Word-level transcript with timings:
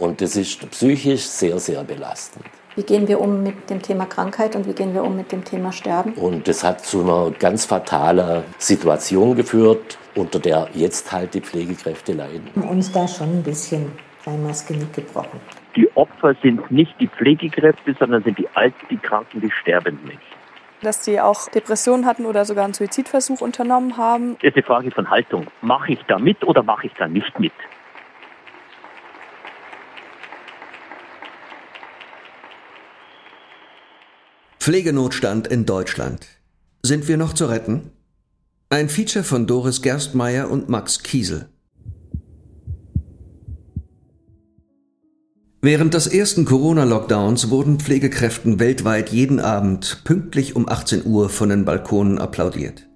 Und 0.00 0.22
das 0.22 0.34
ist 0.34 0.68
psychisch 0.70 1.24
sehr, 1.24 1.58
sehr 1.58 1.84
belastend. 1.84 2.46
Wie 2.74 2.82
gehen 2.82 3.06
wir 3.06 3.20
um 3.20 3.42
mit 3.42 3.68
dem 3.68 3.82
Thema 3.82 4.06
Krankheit 4.06 4.56
und 4.56 4.66
wie 4.66 4.72
gehen 4.72 4.94
wir 4.94 5.04
um 5.04 5.14
mit 5.14 5.30
dem 5.30 5.44
Thema 5.44 5.72
Sterben? 5.72 6.14
Und 6.14 6.48
das 6.48 6.64
hat 6.64 6.80
zu 6.80 7.02
einer 7.02 7.30
ganz 7.32 7.66
fatalen 7.66 8.44
Situation 8.56 9.36
geführt, 9.36 9.98
unter 10.14 10.38
der 10.38 10.68
jetzt 10.72 11.12
halt 11.12 11.34
die 11.34 11.42
Pflegekräfte 11.42 12.14
leiden. 12.14 12.48
Uns 12.66 12.90
da 12.90 13.06
schon 13.06 13.28
ein 13.28 13.42
bisschen 13.42 13.92
einmal 14.24 14.52
das 14.52 14.66
Genick 14.66 14.94
gebrochen. 14.94 15.38
Die 15.76 15.94
Opfer 15.96 16.34
sind 16.42 16.70
nicht 16.70 16.94
die 16.98 17.08
Pflegekräfte, 17.08 17.94
sondern 17.98 18.22
sind 18.22 18.38
die 18.38 18.48
Alten, 18.54 18.86
die 18.88 18.96
Kranken, 18.96 19.42
die 19.42 19.50
Sterbenden 19.50 20.06
nicht. 20.06 20.20
Dass 20.80 21.04
sie 21.04 21.20
auch 21.20 21.48
Depressionen 21.50 22.06
hatten 22.06 22.24
oder 22.24 22.46
sogar 22.46 22.64
einen 22.64 22.72
Suizidversuch 22.72 23.42
unternommen 23.42 23.98
haben. 23.98 24.36
Das 24.40 24.50
ist 24.50 24.56
eine 24.56 24.62
Frage 24.62 24.90
von 24.92 25.10
Haltung. 25.10 25.48
Mache 25.60 25.92
ich 25.92 26.00
da 26.08 26.18
mit 26.18 26.42
oder 26.42 26.62
mache 26.62 26.86
ich 26.86 26.94
da 26.94 27.06
nicht 27.06 27.38
mit? 27.38 27.52
Pflegenotstand 34.70 35.48
in 35.48 35.66
Deutschland. 35.66 36.28
Sind 36.84 37.08
wir 37.08 37.16
noch 37.16 37.32
zu 37.32 37.46
retten? 37.46 37.90
Ein 38.68 38.88
Feature 38.88 39.24
von 39.24 39.48
Doris 39.48 39.82
Gerstmeier 39.82 40.48
und 40.48 40.68
Max 40.68 41.02
Kiesel. 41.02 41.48
Während 45.60 45.94
des 45.94 46.06
ersten 46.06 46.44
Corona-Lockdowns 46.44 47.50
wurden 47.50 47.80
Pflegekräften 47.80 48.60
weltweit 48.60 49.08
jeden 49.10 49.40
Abend 49.40 50.02
pünktlich 50.04 50.54
um 50.54 50.68
18 50.68 51.04
Uhr 51.04 51.30
von 51.30 51.48
den 51.48 51.64
Balkonen 51.64 52.20
applaudiert. 52.20 52.88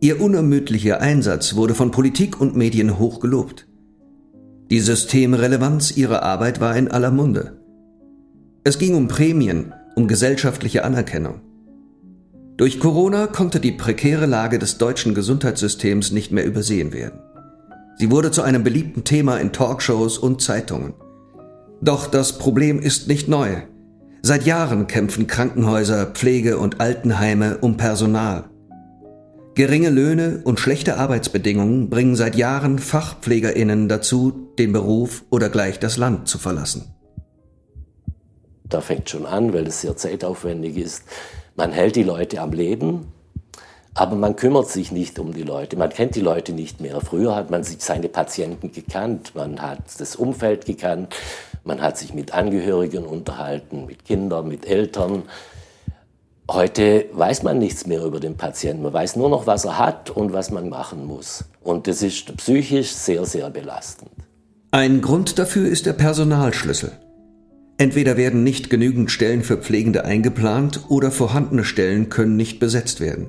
Ihr 0.00 0.20
unermüdlicher 0.20 1.00
Einsatz 1.00 1.56
wurde 1.56 1.74
von 1.74 1.90
Politik 1.90 2.40
und 2.40 2.54
Medien 2.54 3.00
hoch 3.00 3.18
gelobt. 3.18 3.66
Die 4.70 4.78
Systemrelevanz 4.78 5.96
ihrer 5.96 6.22
Arbeit 6.22 6.60
war 6.60 6.76
in 6.76 6.88
aller 6.88 7.10
Munde. 7.10 7.60
Es 8.62 8.78
ging 8.78 8.94
um 8.94 9.08
Prämien, 9.08 9.74
um 9.94 10.08
gesellschaftliche 10.08 10.84
Anerkennung. 10.84 11.40
Durch 12.56 12.78
Corona 12.78 13.26
konnte 13.26 13.60
die 13.60 13.72
prekäre 13.72 14.26
Lage 14.26 14.58
des 14.58 14.78
deutschen 14.78 15.14
Gesundheitssystems 15.14 16.12
nicht 16.12 16.32
mehr 16.32 16.44
übersehen 16.44 16.92
werden. 16.92 17.20
Sie 17.98 18.10
wurde 18.10 18.30
zu 18.30 18.42
einem 18.42 18.62
beliebten 18.62 19.04
Thema 19.04 19.38
in 19.38 19.52
Talkshows 19.52 20.18
und 20.18 20.42
Zeitungen. 20.42 20.94
Doch 21.80 22.06
das 22.06 22.38
Problem 22.38 22.78
ist 22.78 23.08
nicht 23.08 23.28
neu. 23.28 23.62
Seit 24.22 24.46
Jahren 24.46 24.86
kämpfen 24.86 25.26
Krankenhäuser, 25.26 26.06
Pflege- 26.06 26.58
und 26.58 26.80
Altenheime 26.80 27.58
um 27.58 27.76
Personal. 27.76 28.44
Geringe 29.54 29.90
Löhne 29.90 30.40
und 30.44 30.60
schlechte 30.60 30.96
Arbeitsbedingungen 30.96 31.90
bringen 31.90 32.16
seit 32.16 32.36
Jahren 32.36 32.78
Fachpflegerinnen 32.78 33.88
dazu, 33.88 34.48
den 34.58 34.72
Beruf 34.72 35.24
oder 35.28 35.48
gleich 35.48 35.78
das 35.78 35.96
Land 35.96 36.28
zu 36.28 36.38
verlassen. 36.38 36.94
Da 38.72 38.80
fängt 38.80 39.10
schon 39.10 39.26
an, 39.26 39.52
weil 39.52 39.66
es 39.66 39.82
sehr 39.82 39.98
zeitaufwendig 39.98 40.78
ist. 40.78 41.04
Man 41.56 41.72
hält 41.72 41.94
die 41.94 42.02
Leute 42.02 42.40
am 42.40 42.52
Leben, 42.52 43.12
aber 43.92 44.16
man 44.16 44.34
kümmert 44.34 44.70
sich 44.70 44.90
nicht 44.90 45.18
um 45.18 45.34
die 45.34 45.42
Leute. 45.42 45.76
Man 45.76 45.90
kennt 45.90 46.14
die 46.14 46.22
Leute 46.22 46.54
nicht 46.54 46.80
mehr. 46.80 47.02
Früher 47.02 47.36
hat 47.36 47.50
man 47.50 47.64
sich 47.64 47.82
seine 47.82 48.08
Patienten 48.08 48.72
gekannt, 48.72 49.34
man 49.34 49.60
hat 49.60 49.80
das 49.98 50.16
Umfeld 50.16 50.64
gekannt, 50.64 51.14
man 51.64 51.82
hat 51.82 51.98
sich 51.98 52.14
mit 52.14 52.32
Angehörigen 52.32 53.04
unterhalten, 53.04 53.84
mit 53.84 54.06
Kindern, 54.06 54.48
mit 54.48 54.66
Eltern. 54.66 55.24
Heute 56.50 57.04
weiß 57.12 57.42
man 57.42 57.58
nichts 57.58 57.86
mehr 57.86 58.02
über 58.02 58.20
den 58.20 58.38
Patienten. 58.38 58.82
Man 58.82 58.94
weiß 58.94 59.16
nur 59.16 59.28
noch, 59.28 59.46
was 59.46 59.66
er 59.66 59.78
hat 59.78 60.08
und 60.08 60.32
was 60.32 60.50
man 60.50 60.70
machen 60.70 61.04
muss. 61.04 61.44
Und 61.62 61.86
das 61.86 62.00
ist 62.00 62.34
psychisch 62.38 62.92
sehr, 62.92 63.26
sehr 63.26 63.50
belastend. 63.50 64.10
Ein 64.70 65.02
Grund 65.02 65.38
dafür 65.38 65.68
ist 65.68 65.84
der 65.84 65.92
Personalschlüssel. 65.92 66.92
Entweder 67.78 68.16
werden 68.16 68.44
nicht 68.44 68.70
genügend 68.70 69.10
Stellen 69.10 69.42
für 69.42 69.56
Pflegende 69.56 70.04
eingeplant 70.04 70.84
oder 70.88 71.10
vorhandene 71.10 71.64
Stellen 71.64 72.08
können 72.08 72.36
nicht 72.36 72.60
besetzt 72.60 73.00
werden. 73.00 73.28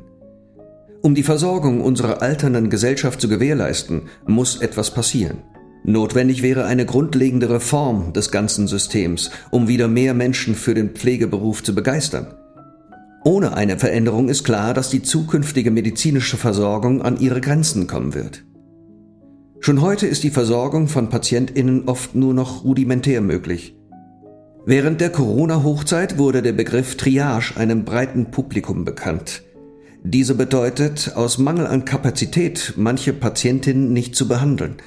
Um 1.02 1.16
die 1.16 1.24
Versorgung 1.24 1.82
unserer 1.82 2.22
alternden 2.22 2.70
Gesellschaft 2.70 3.20
zu 3.20 3.28
gewährleisten, 3.28 4.04
muss 4.26 4.62
etwas 4.62 4.94
passieren. 4.94 5.40
Notwendig 5.84 6.44
wäre 6.44 6.64
eine 6.64 6.86
grundlegende 6.86 7.50
Reform 7.50 8.14
des 8.14 8.32
ganzen 8.32 8.68
Systems, 8.68 9.32
um 9.52 9.68
wieder 9.68 9.90
mehr 9.90 10.14
Menschen 10.14 10.56
für 10.56 10.74
den 10.74 10.92
Pflegeberuf 10.92 11.62
zu 11.62 11.76
begeistern. 11.76 12.34
Ohne 13.26 13.54
eine 13.56 13.78
Veränderung 13.78 14.30
ist 14.30 14.44
klar, 14.44 14.74
dass 14.74 14.90
die 14.90 15.02
zukünftige 15.02 15.72
medizinische 15.72 16.38
Versorgung 16.38 17.02
an 17.02 17.20
ihre 17.20 17.42
Grenzen 17.42 17.88
kommen 17.88 18.14
wird. 18.14 18.46
Schon 19.60 19.82
heute 19.82 20.08
ist 20.08 20.24
die 20.24 20.30
Versorgung 20.30 20.88
von 20.88 21.10
Patientinnen 21.10 21.88
oft 21.88 22.16
nur 22.16 22.34
noch 22.34 22.64
rudimentär 22.64 23.22
möglich. 23.22 23.76
Während 24.66 25.02
der 25.02 25.10
Corona-Hochzeit 25.10 26.18
wurde 26.18 26.42
der 26.42 26.54
Begriff 26.54 26.96
Triage 26.96 27.58
einem 27.58 27.84
breiten 27.84 28.32
Publikum 28.32 28.86
bekannt. 28.86 29.44
Diese 30.06 30.36
bedeutet, 30.36 31.14
aus 31.16 31.38
Mangel 31.38 31.68
an 31.68 31.84
Kapazität 31.84 32.74
manche 32.78 33.12
Patientinnen 33.12 33.92
nicht 33.92 34.16
zu 34.16 34.28
behandeln. 34.28 34.78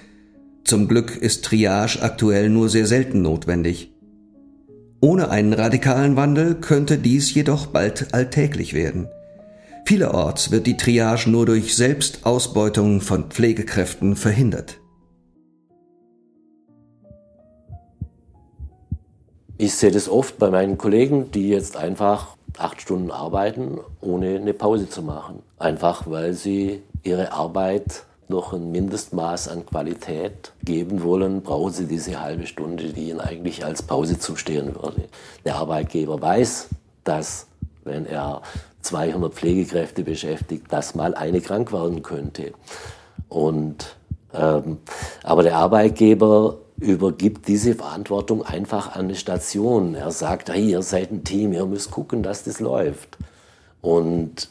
Zum 0.65 0.89
Glück 0.89 1.15
ist 1.15 1.45
Triage 1.45 2.01
aktuell 2.01 2.49
nur 2.49 2.71
sehr 2.71 2.87
selten 2.87 3.21
notwendig. 3.21 3.93
Ohne 5.01 5.29
einen 5.31 5.53
radikalen 5.53 6.17
Wandel 6.17 6.55
könnte 6.55 6.97
dies 6.97 7.35
jedoch 7.35 7.67
bald 7.67 8.15
alltäglich 8.15 8.73
werden. 8.73 9.09
Vielerorts 9.85 10.51
wird 10.51 10.67
die 10.67 10.79
Triage 10.79 11.29
nur 11.29 11.45
durch 11.45 11.77
Selbstausbeutung 11.77 13.03
von 13.03 13.31
Pflegekräften 13.31 14.17
verhindert. 14.17 14.81
Ich 19.59 19.75
sehe 19.75 19.91
das 19.91 20.11
oft 20.11 20.39
bei 20.39 20.51
meinen 20.51 20.77
Kollegen, 20.77 21.31
die 21.31 21.49
jetzt 21.49 21.79
einfach 21.79 22.37
acht 22.59 22.83
Stunden 22.83 23.11
arbeiten, 23.11 23.81
ohne 24.03 24.37
eine 24.37 24.53
Pause 24.53 24.87
zu 24.89 25.01
machen. 25.01 25.43
Einfach 25.59 26.03
weil 26.11 26.35
sie 26.35 26.83
ihre 27.03 27.33
Arbeit 27.33 28.03
noch 28.29 28.53
ein 28.53 28.71
Mindestmaß 28.71 29.49
an 29.49 29.65
Qualität 29.65 30.53
geben 30.63 31.03
wollen, 31.03 31.41
brauchen 31.41 31.73
sie 31.73 31.87
diese 31.87 32.21
halbe 32.21 32.47
Stunde, 32.47 32.93
die 32.93 33.09
ihnen 33.09 33.21
eigentlich 33.21 33.65
als 33.65 33.83
Pause 33.83 34.19
zustehen 34.19 34.75
würde. 34.75 35.05
Der 35.47 35.57
Arbeitgeber 35.57 36.21
weiß, 36.21 36.69
dass 37.05 37.47
wenn 37.85 38.05
er 38.05 38.43
200 38.83 39.33
Pflegekräfte 39.33 40.03
beschäftigt, 40.03 40.71
dass 40.71 40.95
mal 40.95 41.15
eine 41.15 41.41
krank 41.41 41.73
werden 41.73 42.03
könnte. 42.03 42.53
Und, 43.31 43.97
ähm, 44.35 44.79
aber 45.23 45.45
der 45.45 45.57
Arbeitgeber 45.57 46.59
übergibt 46.79 47.49
diese 47.49 47.75
Verantwortung 47.75 48.45
einfach 48.45 48.95
an 48.95 49.07
eine 49.07 49.15
Station. 49.15 49.95
Er 49.95 50.11
sagt, 50.11 50.51
hey, 50.51 50.71
ihr 50.71 50.83
seid 50.83 51.11
ein 51.11 51.25
Team, 51.25 51.53
ihr 51.53 51.67
müsst 51.67 51.91
gucken, 51.91 52.23
dass 52.23 52.45
das 52.45 52.61
läuft. 52.61 53.17
Und 53.81 54.49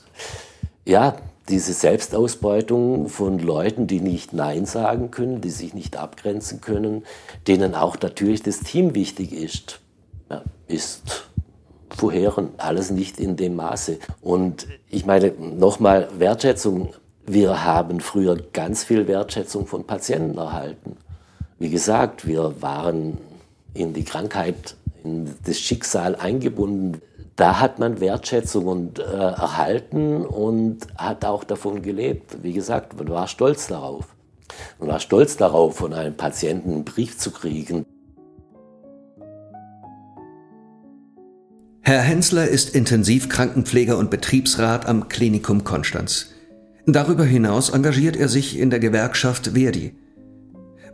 ja, 0.86 1.18
diese 1.50 1.74
Selbstausbeutung 1.74 3.08
von 3.10 3.38
Leuten, 3.38 3.86
die 3.86 4.00
nicht 4.00 4.34
Nein 4.34 4.66
sagen 4.66 5.12
können, 5.12 5.42
die 5.42 5.52
sich 5.52 5.74
nicht 5.74 5.98
abgrenzen 5.98 6.62
können, 6.62 7.04
denen 7.48 7.76
auch 7.76 7.98
natürlich 8.02 8.42
das 8.42 8.62
Team 8.62 8.96
wichtig 8.96 9.32
ist, 9.32 9.80
ja, 10.30 10.44
ist 10.68 11.30
vorheren, 11.90 12.50
alles 12.58 12.90
nicht 12.90 13.20
in 13.20 13.36
dem 13.36 13.56
Maße. 13.56 14.00
Und 14.22 14.68
ich 14.90 15.06
meine, 15.06 15.32
nochmal 15.32 16.10
Wertschätzung. 16.18 16.94
Wir 17.28 17.64
haben 17.64 18.02
früher 18.02 18.38
ganz 18.54 18.84
viel 18.84 19.08
Wertschätzung 19.08 19.66
von 19.68 19.86
Patienten 19.86 20.38
erhalten. 20.38 20.98
Wie 21.66 21.72
gesagt, 21.72 22.28
wir 22.28 22.62
waren 22.62 23.18
in 23.74 23.96
die 23.96 24.04
Krankheit, 24.04 24.76
in 25.04 25.34
das 25.46 25.58
Schicksal 25.58 26.16
eingebunden. 26.16 27.02
Da 27.36 27.60
hat 27.60 27.80
man 27.80 28.00
Wertschätzung 28.00 28.68
und, 28.68 29.00
äh, 29.00 29.02
erhalten 29.02 30.24
und 30.28 30.86
hat 30.96 31.26
auch 31.26 31.44
davon 31.44 31.82
gelebt. 31.82 32.44
Wie 32.44 32.54
gesagt, 32.54 32.96
man 33.00 33.10
war 33.10 33.28
stolz 33.28 33.66
darauf. 33.66 34.06
Man 34.78 34.90
war 34.90 35.00
stolz 35.00 35.38
darauf, 35.38 35.78
von 35.78 35.96
einem 35.96 36.16
Patienten 36.16 36.72
einen 36.72 36.86
Brief 36.86 37.18
zu 37.18 37.32
kriegen. 37.32 37.88
Herr 41.82 42.02
Hensler 42.02 42.48
ist 42.48 42.76
Intensivkrankenpfleger 42.76 43.98
und 43.98 44.12
Betriebsrat 44.12 44.86
am 44.86 45.10
Klinikum 45.10 45.64
Konstanz. 45.64 46.28
Darüber 46.86 47.26
hinaus 47.26 47.72
engagiert 47.72 48.18
er 48.18 48.30
sich 48.30 48.60
in 48.60 48.70
der 48.70 48.80
Gewerkschaft 48.80 49.54
Verdi. 49.56 49.96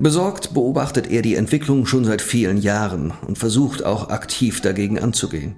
Besorgt 0.02 0.56
beobachtet 0.56 1.12
er 1.12 1.22
die 1.22 1.36
Entwicklung 1.36 1.86
schon 1.86 2.06
seit 2.06 2.24
vielen 2.24 2.58
Jahren 2.58 3.14
und 3.28 3.38
versucht 3.38 3.86
auch 3.86 4.10
aktiv 4.10 4.60
dagegen 4.60 4.98
anzugehen. 4.98 5.56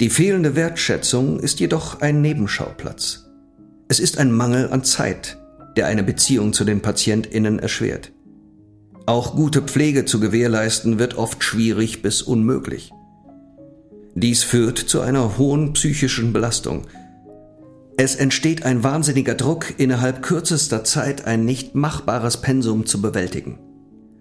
Die 0.00 0.08
fehlende 0.08 0.56
Wertschätzung 0.56 1.38
ist 1.38 1.60
jedoch 1.60 2.00
ein 2.00 2.22
Nebenschauplatz. 2.22 3.28
Es 3.88 4.00
ist 4.00 4.16
ein 4.16 4.32
Mangel 4.32 4.70
an 4.70 4.84
Zeit, 4.84 5.36
der 5.76 5.86
eine 5.86 6.02
Beziehung 6.02 6.54
zu 6.54 6.64
den 6.64 6.80
Patientinnen 6.80 7.58
erschwert. 7.58 8.10
Auch 9.04 9.36
gute 9.36 9.60
Pflege 9.60 10.06
zu 10.06 10.18
gewährleisten 10.18 10.98
wird 10.98 11.18
oft 11.18 11.44
schwierig 11.44 12.00
bis 12.00 12.22
unmöglich. 12.22 12.90
Dies 14.14 14.44
führt 14.44 14.78
zu 14.78 15.02
einer 15.02 15.36
hohen 15.36 15.74
psychischen 15.74 16.32
Belastung, 16.32 16.86
es 17.98 18.14
entsteht 18.14 18.64
ein 18.64 18.84
wahnsinniger 18.84 19.34
Druck, 19.34 19.78
innerhalb 19.78 20.22
kürzester 20.22 20.84
Zeit 20.84 21.26
ein 21.26 21.44
nicht 21.44 21.74
machbares 21.74 22.40
Pensum 22.42 22.84
zu 22.84 23.00
bewältigen. 23.00 23.58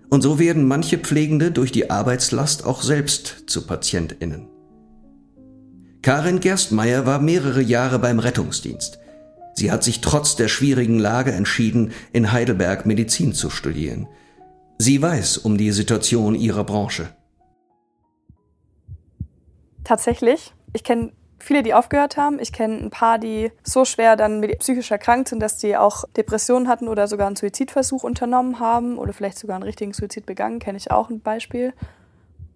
Und 0.09 0.21
so 0.21 0.39
werden 0.39 0.65
manche 0.65 0.97
Pflegende 0.97 1.51
durch 1.51 1.73
die 1.73 1.89
Arbeitslast 1.89 2.65
auch 2.65 2.81
selbst 2.81 3.43
zu 3.47 3.67
Patientinnen. 3.67 4.47
Karin 6.01 6.39
Gerstmeier 6.39 7.05
war 7.05 7.19
mehrere 7.19 7.61
Jahre 7.61 7.99
beim 7.99 8.19
Rettungsdienst. 8.19 8.99
Sie 9.55 9.71
hat 9.71 9.83
sich 9.83 10.01
trotz 10.01 10.35
der 10.35 10.47
schwierigen 10.47 10.99
Lage 10.99 11.31
entschieden, 11.31 11.91
in 12.13 12.31
Heidelberg 12.31 12.85
Medizin 12.85 13.33
zu 13.33 13.49
studieren. 13.49 14.07
Sie 14.77 15.01
weiß 15.01 15.37
um 15.39 15.57
die 15.57 15.71
Situation 15.71 16.35
ihrer 16.35 16.63
Branche. 16.63 17.09
Tatsächlich. 19.83 20.53
Ich 20.73 20.83
kenne 20.83 21.11
viele, 21.45 21.63
die 21.63 21.73
aufgehört 21.73 22.17
haben. 22.17 22.39
Ich 22.39 22.51
kenne 22.51 22.77
ein 22.77 22.89
paar, 22.89 23.19
die 23.19 23.51
so 23.63 23.85
schwer 23.85 24.15
dann 24.15 24.41
psychisch 24.59 24.91
erkrankt 24.91 25.29
sind, 25.29 25.39
dass 25.39 25.59
sie 25.59 25.77
auch 25.77 26.03
Depressionen 26.17 26.67
hatten 26.67 26.87
oder 26.87 27.07
sogar 27.07 27.27
einen 27.27 27.35
Suizidversuch 27.35 28.03
unternommen 28.03 28.59
haben 28.59 28.97
oder 28.97 29.13
vielleicht 29.13 29.37
sogar 29.37 29.55
einen 29.55 29.63
richtigen 29.63 29.93
Suizid 29.93 30.25
begangen. 30.25 30.59
Kenne 30.59 30.77
ich 30.77 30.91
auch 30.91 31.09
ein 31.09 31.21
Beispiel. 31.21 31.73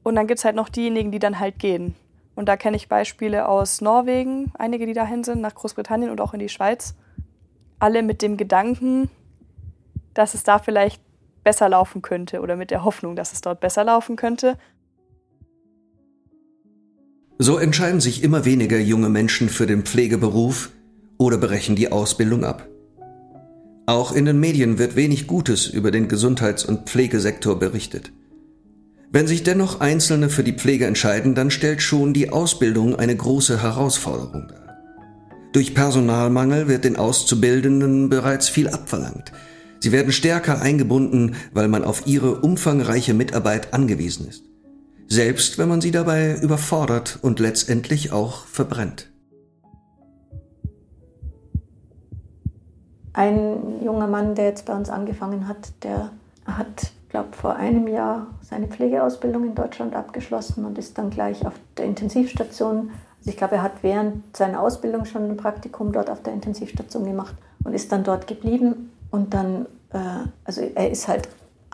Und 0.03 0.15
dann 0.15 0.27
gibt 0.27 0.39
es 0.39 0.45
halt 0.45 0.56
noch 0.56 0.69
diejenigen, 0.69 1.12
die 1.12 1.19
dann 1.19 1.39
halt 1.39 1.59
gehen. 1.59 1.95
Und 2.36 2.47
da 2.47 2.57
kenne 2.57 2.77
ich 2.77 2.89
Beispiele 2.89 3.47
aus 3.47 3.81
Norwegen, 3.81 4.51
einige, 4.57 4.86
die 4.86 4.94
dahin 4.94 5.24
sind, 5.24 5.42
nach 5.42 5.53
Großbritannien 5.53 6.09
und 6.09 6.21
auch 6.21 6.33
in 6.33 6.39
die 6.39 6.50
Schweiz. 6.50 6.95
Alle 7.80 8.01
mit 8.01 8.21
dem 8.21 8.38
Gedanken, 8.38 9.09
dass 10.13 10.33
es 10.33 10.44
da 10.44 10.57
vielleicht 10.57 11.01
besser 11.44 11.69
laufen 11.69 12.01
könnte 12.01 12.42
oder 12.42 12.56
mit 12.56 12.71
der 12.71 12.83
Hoffnung, 12.83 13.15
dass 13.15 13.33
es 13.33 13.42
dort 13.42 13.59
besser 13.59 13.83
laufen 13.83 14.15
könnte. 14.15 14.57
So 17.41 17.57
entscheiden 17.57 18.01
sich 18.01 18.21
immer 18.21 18.44
weniger 18.44 18.77
junge 18.77 19.07
Menschen 19.07 19.47
für 19.47 19.65
den 19.65 19.83
Pflegeberuf 19.83 20.71
oder 21.18 21.38
brechen 21.38 21.77
die 21.77 21.89
Ausbildung 21.89 22.44
ab. 22.44 22.68
Auch 23.86 24.12
in 24.12 24.25
den 24.25 24.41
Medien 24.41 24.77
wird 24.77 24.97
wenig 24.97 25.25
Gutes 25.25 25.65
über 25.68 25.89
den 25.89 26.09
Gesundheits- 26.09 26.65
und 26.65 26.89
Pflegesektor 26.89 27.57
berichtet. 27.57 28.12
Wenn 29.13 29.25
sich 29.25 29.44
dennoch 29.44 29.80
Einzelne 29.80 30.30
für 30.30 30.44
die 30.44 30.51
Pflege 30.51 30.86
entscheiden, 30.86 31.33
dann 31.33 31.50
stellt 31.50 31.81
schon 31.81 32.13
die 32.13 32.30
Ausbildung 32.30 32.97
eine 32.97 33.15
große 33.15 33.62
Herausforderung 33.62 34.50
dar. 34.50 34.75
Durch 35.53 35.74
Personalmangel 35.74 36.68
wird 36.68 36.83
den 36.83 36.97
Auszubildenden 36.97 38.09
bereits 38.09 38.50
viel 38.50 38.68
abverlangt. 38.68 39.31
Sie 39.80 39.94
werden 39.94 40.12
stärker 40.12 40.62
eingebunden, 40.62 41.35
weil 41.53 41.69
man 41.69 41.85
auf 41.85 42.06
ihre 42.06 42.42
umfangreiche 42.42 43.13
Mitarbeit 43.13 43.74
angewiesen 43.74 44.27
ist 44.27 44.49
selbst 45.09 45.57
wenn 45.57 45.67
man 45.67 45.81
sie 45.81 45.91
dabei 45.91 46.35
überfordert 46.35 47.19
und 47.21 47.39
letztendlich 47.39 48.13
auch 48.13 48.45
verbrennt. 48.45 49.09
Ein 53.13 53.83
junger 53.83 54.07
Mann, 54.07 54.35
der 54.35 54.45
jetzt 54.45 54.65
bei 54.65 54.75
uns 54.75 54.89
angefangen 54.89 55.47
hat, 55.47 55.73
der 55.83 56.11
hat, 56.45 56.91
glaube 57.09 57.29
vor 57.31 57.56
einem 57.56 57.88
Jahr 57.88 58.27
seine 58.41 58.67
Pflegeausbildung 58.67 59.45
in 59.45 59.56
Deutschland 59.56 59.95
abgeschlossen 59.95 60.63
und 60.63 60.77
ist 60.77 60.97
dann 60.97 61.09
gleich 61.09 61.45
auf 61.45 61.53
der 61.77 61.85
Intensivstation. 61.85 62.91
Also 63.17 63.31
ich 63.31 63.38
glaube, 63.38 63.56
er 63.56 63.63
hat 63.63 63.81
während 63.81 64.38
seiner 64.38 64.61
Ausbildung 64.61 65.06
schon 65.06 65.29
ein 65.29 65.38
Praktikum 65.38 65.91
dort 65.91 66.09
auf 66.09 66.21
der 66.21 66.33
Intensivstation 66.33 67.03
gemacht 67.03 67.35
und 67.63 67.73
ist 67.73 67.91
dann 67.91 68.03
dort 68.03 68.27
geblieben. 68.27 68.91
Und 69.09 69.33
dann, 69.33 69.65
äh, 69.91 69.97
also 70.45 70.61
er 70.61 70.91
ist 70.91 71.07
halt 71.07 71.29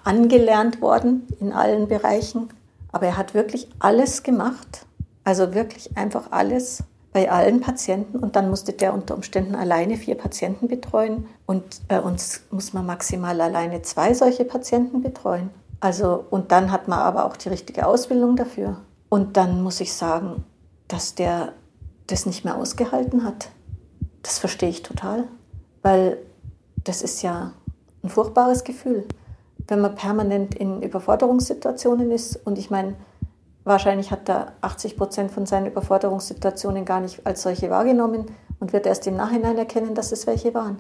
angelernt 0.06 0.82
worden 0.82 1.28
in 1.42 1.52
allen 1.52 1.90
Bereichen 1.90 2.50
aber 2.96 3.08
er 3.08 3.18
hat 3.18 3.34
wirklich 3.34 3.68
alles 3.80 4.24
gemacht, 4.24 4.86
also 5.26 5.54
wirklich 5.54 5.98
einfach 5.98 6.32
alles 6.32 6.82
bei 7.12 7.30
allen 7.30 7.60
Patienten. 7.60 8.18
Und 8.18 8.38
dann 8.38 8.50
musste 8.50 8.72
der 8.72 8.94
unter 8.94 9.16
Umständen 9.16 9.54
alleine 9.54 9.98
vier 9.98 10.16
Patienten 10.16 10.70
betreuen. 10.70 11.28
Und 11.46 11.86
bei 11.90 12.00
uns 12.00 12.44
muss 12.52 12.72
man 12.72 12.86
maximal 12.86 13.42
alleine 13.42 13.82
zwei 13.82 14.14
solche 14.14 14.46
Patienten 14.46 15.02
betreuen. 15.02 15.50
Also, 15.82 16.24
und 16.30 16.54
dann 16.54 16.72
hat 16.72 16.88
man 16.88 17.00
aber 17.00 17.26
auch 17.26 17.36
die 17.36 17.50
richtige 17.50 17.86
Ausbildung 17.86 18.38
dafür. 18.38 18.78
Und 19.10 19.36
dann 19.36 19.62
muss 19.62 19.82
ich 19.82 19.92
sagen, 19.92 20.46
dass 20.88 21.16
der 21.16 21.52
das 22.08 22.26
nicht 22.26 22.46
mehr 22.46 22.56
ausgehalten 22.56 23.26
hat. 23.26 23.50
Das 24.24 24.40
verstehe 24.40 24.70
ich 24.70 24.84
total, 24.84 25.26
weil 25.82 26.18
das 26.86 27.02
ist 27.02 27.24
ja 27.24 27.52
ein 28.04 28.10
furchtbares 28.10 28.64
Gefühl 28.64 29.06
wenn 29.68 29.82
man 29.82 29.96
permanent 29.96 30.56
in 30.56 30.82
Überforderungssituationen 30.82 32.12
ist. 32.12 32.36
Und 32.46 32.58
ich 32.58 32.70
meine, 32.70 32.96
wahrscheinlich 33.64 34.12
hat 34.12 34.30
er 34.30 34.54
80 34.62 34.98
Prozent 34.98 35.32
von 35.32 35.46
seinen 35.46 35.68
Überforderungssituationen 35.68 36.86
gar 36.86 37.02
nicht 37.02 37.26
als 37.26 37.42
solche 37.42 37.70
wahrgenommen 37.70 38.26
und 38.60 38.74
wird 38.74 38.86
erst 38.86 39.08
im 39.08 39.16
Nachhinein 39.16 39.58
erkennen, 39.58 39.96
dass 39.96 40.12
es 40.12 40.28
welche 40.28 40.54
waren. 40.54 40.78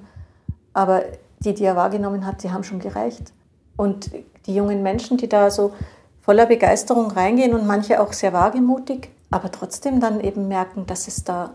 Aber 0.73 1.03
die, 1.39 1.53
die 1.53 1.63
er 1.63 1.75
wahrgenommen 1.75 2.25
hat, 2.25 2.43
die 2.43 2.51
haben 2.51 2.63
schon 2.63 2.79
gereicht. 2.79 3.33
Und 3.75 4.11
die 4.45 4.55
jungen 4.55 4.83
Menschen, 4.83 5.17
die 5.17 5.27
da 5.27 5.49
so 5.49 5.73
voller 6.21 6.45
Begeisterung 6.45 7.11
reingehen 7.11 7.53
und 7.53 7.67
manche 7.67 8.01
auch 8.01 8.13
sehr 8.13 8.33
wagemutig, 8.33 9.09
aber 9.31 9.51
trotzdem 9.51 9.99
dann 9.99 10.21
eben 10.21 10.47
merken, 10.47 10.85
dass 10.85 11.07
es 11.07 11.23
da, 11.23 11.51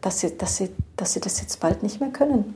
dass 0.00 0.20
sie, 0.20 0.36
dass 0.36 0.56
sie, 0.56 0.70
dass 0.96 1.12
sie 1.12 1.20
das 1.20 1.40
jetzt 1.40 1.60
bald 1.60 1.82
nicht 1.82 2.00
mehr 2.00 2.10
können. 2.10 2.54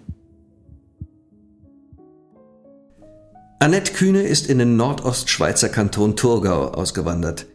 Annette 3.58 3.94
Kühne 3.94 4.22
ist 4.22 4.48
in 4.50 4.58
den 4.58 4.76
Nordostschweizer 4.76 5.70
Kanton 5.70 6.14
Thurgau 6.14 6.72
ausgewandert. 6.72 7.46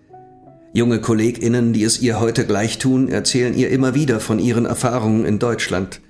Junge 0.74 1.00
KollegInnen, 1.00 1.74
die 1.74 1.83
es 1.83 2.01
ihr 2.01 2.19
heute 2.19 2.48
gleich 2.48 2.80
tun, 2.80 3.07
erzählen 3.07 3.56
ihr 3.56 3.69
immer 3.69 3.94
wieder 3.94 4.19
von 4.19 4.39
ihren 4.39 4.65
Erfahrungen 4.65 5.25
in 5.25 5.38
Deutschland. 5.38 6.01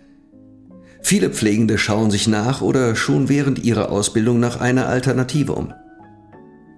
Viele 1.02 1.30
Pflegende 1.30 1.78
schauen 1.78 2.10
sich 2.10 2.30
nach 2.30 2.62
oder 2.62 2.96
schon 2.96 3.28
während 3.28 3.66
ihrer 3.66 3.92
Ausbildung 3.92 4.40
nach 4.40 4.62
einer 4.62 4.88
Alternative 4.88 5.52
um. 5.52 5.74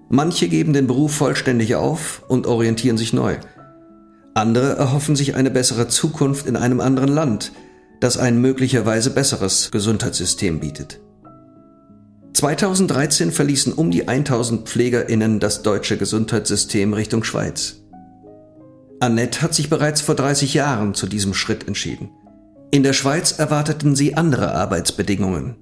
Manche 0.08 0.48
geben 0.48 0.72
den 0.72 0.88
Beruf 0.88 1.14
vollständig 1.14 1.76
auf 1.76 2.24
und 2.26 2.48
orientieren 2.48 2.98
sich 2.98 3.12
neu. 3.12 3.36
Andere 4.34 4.74
erhoffen 4.74 5.14
sich 5.14 5.36
eine 5.36 5.52
bessere 5.52 5.86
Zukunft 5.86 6.46
in 6.46 6.56
einem 6.56 6.80
anderen 6.80 7.10
Land, 7.10 7.52
das 8.00 8.18
ein 8.18 8.40
möglicherweise 8.40 9.10
besseres 9.10 9.70
Gesundheitssystem 9.70 10.58
bietet. 10.58 11.03
2013 12.34 13.30
verließen 13.30 13.72
um 13.72 13.92
die 13.92 14.08
1000 14.08 14.68
PflegerInnen 14.68 15.38
das 15.38 15.62
deutsche 15.62 15.96
Gesundheitssystem 15.96 16.92
Richtung 16.92 17.22
Schweiz. 17.22 17.80
Annette 18.98 19.40
hat 19.40 19.54
sich 19.54 19.70
bereits 19.70 20.00
vor 20.00 20.16
30 20.16 20.52
Jahren 20.52 20.94
zu 20.94 21.06
diesem 21.06 21.32
Schritt 21.32 21.68
entschieden. 21.68 22.10
In 22.72 22.82
der 22.82 22.92
Schweiz 22.92 23.38
erwarteten 23.38 23.94
sie 23.94 24.16
andere 24.16 24.52
Arbeitsbedingungen. 24.52 25.56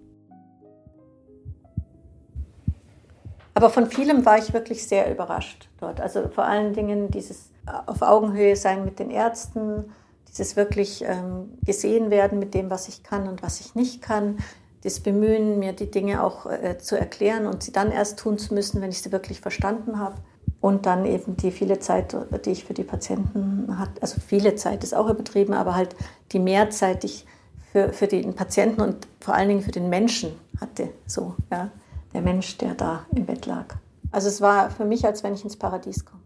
Aber 3.52 3.68
von 3.68 3.90
vielem 3.90 4.24
war 4.24 4.38
ich 4.38 4.54
wirklich 4.54 4.88
sehr 4.88 5.12
überrascht 5.12 5.68
dort. 5.78 6.00
Also 6.00 6.30
vor 6.34 6.44
allen 6.44 6.72
Dingen 6.72 7.10
dieses 7.10 7.50
auf 7.86 8.00
Augenhöhe 8.00 8.56
sein 8.56 8.86
mit 8.86 8.98
den 8.98 9.10
Ärzten, 9.10 9.92
dieses 10.28 10.56
wirklich 10.56 11.04
ähm, 11.06 11.50
gesehen 11.64 12.10
werden 12.10 12.38
mit 12.38 12.54
dem, 12.54 12.70
was 12.70 12.88
ich 12.88 13.02
kann 13.02 13.28
und 13.28 13.42
was 13.42 13.60
ich 13.60 13.74
nicht 13.74 14.00
kann, 14.00 14.38
das 14.82 15.00
Bemühen, 15.00 15.58
mir 15.58 15.72
die 15.72 15.90
Dinge 15.90 16.22
auch 16.22 16.46
äh, 16.46 16.78
zu 16.78 16.98
erklären 16.98 17.46
und 17.46 17.62
sie 17.62 17.72
dann 17.72 17.90
erst 17.90 18.18
tun 18.18 18.38
zu 18.38 18.54
müssen, 18.54 18.80
wenn 18.80 18.90
ich 18.90 19.02
sie 19.02 19.12
wirklich 19.12 19.40
verstanden 19.40 19.98
habe. 19.98 20.16
Und 20.60 20.86
dann 20.86 21.06
eben 21.06 21.36
die 21.36 21.50
viele 21.50 21.80
Zeit, 21.80 22.16
die 22.44 22.50
ich 22.50 22.64
für 22.64 22.74
die 22.74 22.84
Patienten 22.84 23.78
hatte, 23.78 24.00
also 24.00 24.20
viele 24.24 24.54
Zeit 24.54 24.84
ist 24.84 24.94
auch 24.94 25.08
übertrieben, 25.08 25.54
aber 25.54 25.74
halt 25.74 25.96
die 26.30 26.38
Mehrzeit, 26.38 27.02
die 27.02 27.08
ich 27.08 27.26
für, 27.72 27.92
für 27.92 28.06
den 28.06 28.34
Patienten 28.34 28.80
und 28.80 29.08
vor 29.18 29.34
allen 29.34 29.48
Dingen 29.48 29.62
für 29.62 29.72
den 29.72 29.88
Menschen 29.88 30.32
hatte. 30.60 30.90
So, 31.06 31.34
ja, 31.50 31.70
der 32.14 32.20
Mensch, 32.20 32.58
der 32.58 32.74
da 32.74 33.06
im 33.14 33.26
Bett 33.26 33.46
lag. 33.46 33.74
Also 34.12 34.28
es 34.28 34.40
war 34.40 34.70
für 34.70 34.84
mich, 34.84 35.04
als 35.04 35.24
wenn 35.24 35.34
ich 35.34 35.42
ins 35.42 35.56
Paradies 35.56 36.04
komme. 36.04 36.21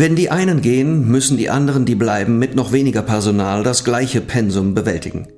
Wenn 0.00 0.16
die 0.16 0.30
einen 0.30 0.62
gehen, 0.62 1.10
müssen 1.10 1.36
die 1.36 1.50
anderen, 1.50 1.84
die 1.84 1.94
bleiben, 1.94 2.38
mit 2.38 2.54
noch 2.54 2.72
weniger 2.72 3.02
Personal 3.02 3.62
das 3.62 3.84
gleiche 3.84 4.22
Pensum 4.22 4.72
bewältigen. 4.72 5.28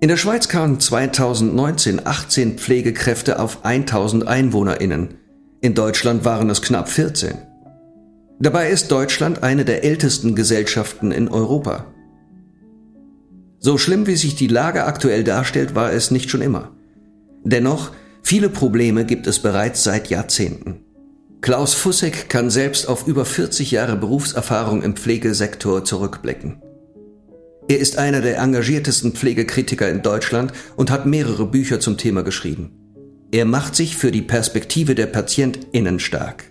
In 0.00 0.08
der 0.08 0.16
Schweiz 0.16 0.48
kamen 0.48 0.80
2019 0.80 2.04
18 2.04 2.58
Pflegekräfte 2.58 3.38
auf 3.38 3.64
1000 3.64 4.26
Einwohnerinnen. 4.26 5.14
In 5.60 5.76
Deutschland 5.76 6.24
waren 6.24 6.50
es 6.50 6.62
knapp 6.62 6.88
14. 6.88 7.34
Dabei 8.40 8.70
ist 8.70 8.90
Deutschland 8.90 9.44
eine 9.44 9.64
der 9.64 9.84
ältesten 9.84 10.34
Gesellschaften 10.34 11.12
in 11.12 11.28
Europa. 11.28 11.86
So 13.60 13.78
schlimm 13.78 14.08
wie 14.08 14.16
sich 14.16 14.34
die 14.34 14.48
Lage 14.48 14.82
aktuell 14.82 15.22
darstellt, 15.22 15.76
war 15.76 15.92
es 15.92 16.10
nicht 16.10 16.28
schon 16.28 16.42
immer. 16.42 16.72
Dennoch, 17.44 17.92
viele 18.24 18.48
Probleme 18.48 19.04
gibt 19.04 19.28
es 19.28 19.38
bereits 19.38 19.84
seit 19.84 20.10
Jahrzehnten. 20.10 20.89
Klaus 21.42 21.74
Fussek 21.74 22.28
kann 22.28 22.50
selbst 22.50 22.86
auf 22.86 23.08
über 23.08 23.24
40 23.24 23.70
Jahre 23.70 23.96
Berufserfahrung 23.96 24.82
im 24.82 24.94
Pflegesektor 24.94 25.84
zurückblicken. 25.84 26.60
Er 27.66 27.78
ist 27.78 27.98
einer 27.98 28.20
der 28.20 28.38
engagiertesten 28.38 29.12
Pflegekritiker 29.12 29.88
in 29.88 30.02
Deutschland 30.02 30.52
und 30.76 30.90
hat 30.90 31.06
mehrere 31.06 31.46
Bücher 31.46 31.80
zum 31.80 31.96
Thema 31.96 32.22
geschrieben. 32.22 32.72
Er 33.32 33.46
macht 33.46 33.74
sich 33.74 33.96
für 33.96 34.10
die 34.10 34.20
Perspektive 34.20 34.94
der 34.94 35.06
PatientInnen 35.06 35.98
stark. 35.98 36.44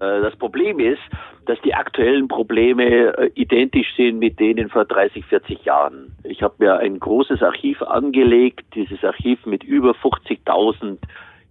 Äh, 0.00 0.20
das 0.20 0.34
Problem 0.36 0.80
ist, 0.80 1.02
dass 1.46 1.60
die 1.60 1.74
aktuellen 1.74 2.26
Probleme 2.26 3.16
äh, 3.16 3.30
identisch 3.34 3.94
sind 3.96 4.18
mit 4.18 4.40
denen 4.40 4.68
vor 4.68 4.84
30, 4.84 5.24
40 5.26 5.64
Jahren. 5.64 6.16
Ich 6.24 6.42
habe 6.42 6.54
mir 6.58 6.78
ein 6.78 6.98
großes 6.98 7.40
Archiv 7.40 7.80
angelegt, 7.82 8.64
dieses 8.74 9.04
Archiv 9.04 9.46
mit 9.46 9.62
über 9.62 9.92
50.000 9.92 10.98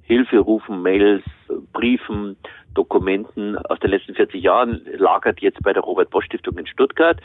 Hilferufen, 0.05 0.81
Mails, 0.81 1.23
Briefen, 1.73 2.37
Dokumenten 2.73 3.57
aus 3.57 3.79
den 3.79 3.91
letzten 3.91 4.15
40 4.15 4.41
Jahren 4.41 4.81
lagert 4.97 5.39
jetzt 5.39 5.61
bei 5.63 5.73
der 5.73 5.83
Robert 5.83 6.09
Bosch 6.09 6.25
Stiftung 6.25 6.57
in 6.57 6.67
Stuttgart. 6.67 7.19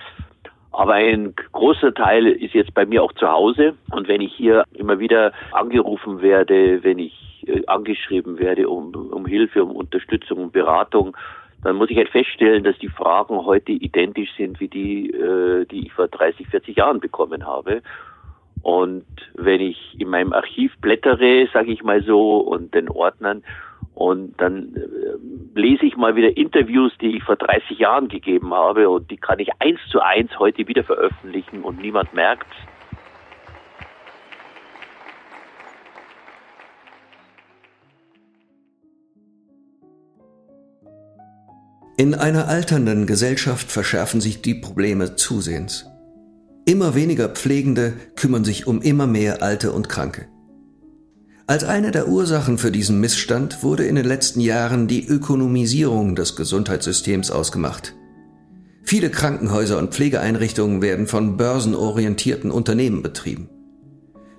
Aber 0.72 0.94
ein 0.94 1.34
großer 1.52 1.92
Teil 1.92 2.26
ist 2.26 2.54
jetzt 2.54 2.74
bei 2.74 2.86
mir 2.86 3.02
auch 3.02 3.12
zu 3.14 3.28
Hause. 3.28 3.74
Und 3.90 4.08
wenn 4.08 4.20
ich 4.20 4.32
hier 4.32 4.64
immer 4.72 5.00
wieder 5.00 5.32
angerufen 5.52 6.22
werde, 6.22 6.84
wenn 6.84 6.98
ich 6.98 7.44
äh, 7.46 7.66
angeschrieben 7.66 8.38
werde 8.38 8.68
um, 8.68 8.94
um 8.94 9.26
Hilfe, 9.26 9.64
um 9.64 9.72
Unterstützung, 9.72 10.38
um 10.38 10.50
Beratung, 10.50 11.16
dann 11.62 11.76
muss 11.76 11.90
ich 11.90 11.96
halt 11.96 12.08
feststellen, 12.08 12.64
dass 12.64 12.78
die 12.78 12.88
Fragen 12.88 13.44
heute 13.44 13.72
identisch 13.72 14.30
sind 14.36 14.60
wie 14.60 14.68
die, 14.68 15.10
äh, 15.10 15.66
die 15.66 15.86
ich 15.86 15.92
vor 15.92 16.08
30, 16.08 16.48
40 16.48 16.76
Jahren 16.76 17.00
bekommen 17.00 17.46
habe. 17.46 17.82
Und 18.62 19.06
wenn 19.34 19.60
ich 19.60 19.96
in 19.98 20.08
meinem 20.08 20.32
Archiv 20.32 20.72
blättere, 20.80 21.48
sage 21.52 21.72
ich 21.72 21.82
mal 21.82 22.02
so, 22.02 22.38
und 22.38 22.74
den 22.74 22.88
Ordnern, 22.88 23.42
und 23.94 24.40
dann 24.40 24.74
äh, 24.76 25.58
lese 25.58 25.84
ich 25.84 25.96
mal 25.96 26.16
wieder 26.16 26.36
Interviews, 26.36 26.92
die 27.00 27.16
ich 27.16 27.22
vor 27.22 27.36
30 27.36 27.78
Jahren 27.78 28.08
gegeben 28.08 28.54
habe, 28.54 28.88
und 28.88 29.10
die 29.10 29.16
kann 29.16 29.38
ich 29.38 29.50
eins 29.58 29.80
zu 29.90 30.00
eins 30.00 30.38
heute 30.38 30.66
wieder 30.68 30.84
veröffentlichen 30.84 31.62
und 31.62 31.80
niemand 31.80 32.14
merkt. 32.14 32.46
In 41.98 42.14
einer 42.14 42.48
alternden 42.48 43.06
Gesellschaft 43.06 43.70
verschärfen 43.70 44.22
sich 44.22 44.40
die 44.40 44.54
Probleme 44.54 45.16
zusehends. 45.16 45.89
Immer 46.70 46.94
weniger 46.94 47.28
Pflegende 47.28 47.94
kümmern 48.14 48.44
sich 48.44 48.68
um 48.68 48.80
immer 48.80 49.08
mehr 49.08 49.42
Alte 49.42 49.72
und 49.72 49.88
Kranke. 49.88 50.28
Als 51.48 51.64
eine 51.64 51.90
der 51.90 52.06
Ursachen 52.06 52.58
für 52.58 52.70
diesen 52.70 53.00
Missstand 53.00 53.64
wurde 53.64 53.86
in 53.86 53.96
den 53.96 54.04
letzten 54.04 54.38
Jahren 54.38 54.86
die 54.86 55.04
Ökonomisierung 55.04 56.14
des 56.14 56.36
Gesundheitssystems 56.36 57.32
ausgemacht. 57.32 57.96
Viele 58.84 59.10
Krankenhäuser 59.10 59.78
und 59.78 59.94
Pflegeeinrichtungen 59.94 60.80
werden 60.80 61.08
von 61.08 61.36
börsenorientierten 61.36 62.52
Unternehmen 62.52 63.02
betrieben. 63.02 63.48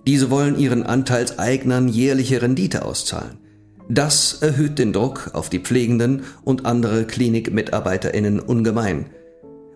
Diese 0.07 0.29
wollen 0.29 0.57
ihren 0.57 0.83
Anteilseignern 0.83 1.89
jährliche 1.89 2.41
Rendite 2.41 2.85
auszahlen. 2.85 3.39
Das 3.89 4.41
erhöht 4.41 4.79
den 4.79 4.93
Druck 4.93 5.31
auf 5.33 5.49
die 5.49 5.59
Pflegenden 5.59 6.23
und 6.45 6.65
andere 6.65 7.03
Klinikmitarbeiterinnen 7.03 8.39
ungemein. 8.39 9.07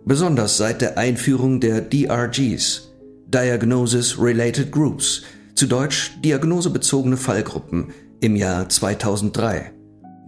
Besonders 0.06 0.58
seit 0.58 0.82
der 0.82 1.00
Einführung 1.00 1.60
der 1.60 1.82
DRGs, 1.82 2.92
Diagnosis 3.26 4.20
Related 4.20 4.72
Groups, 4.72 5.24
zu 5.56 5.66
Deutsch 5.66 6.12
diagnosebezogene 6.24 7.18
Fallgruppen, 7.18 7.88
im 8.22 8.36
Jahr 8.36 8.70
2003. 8.70 9.72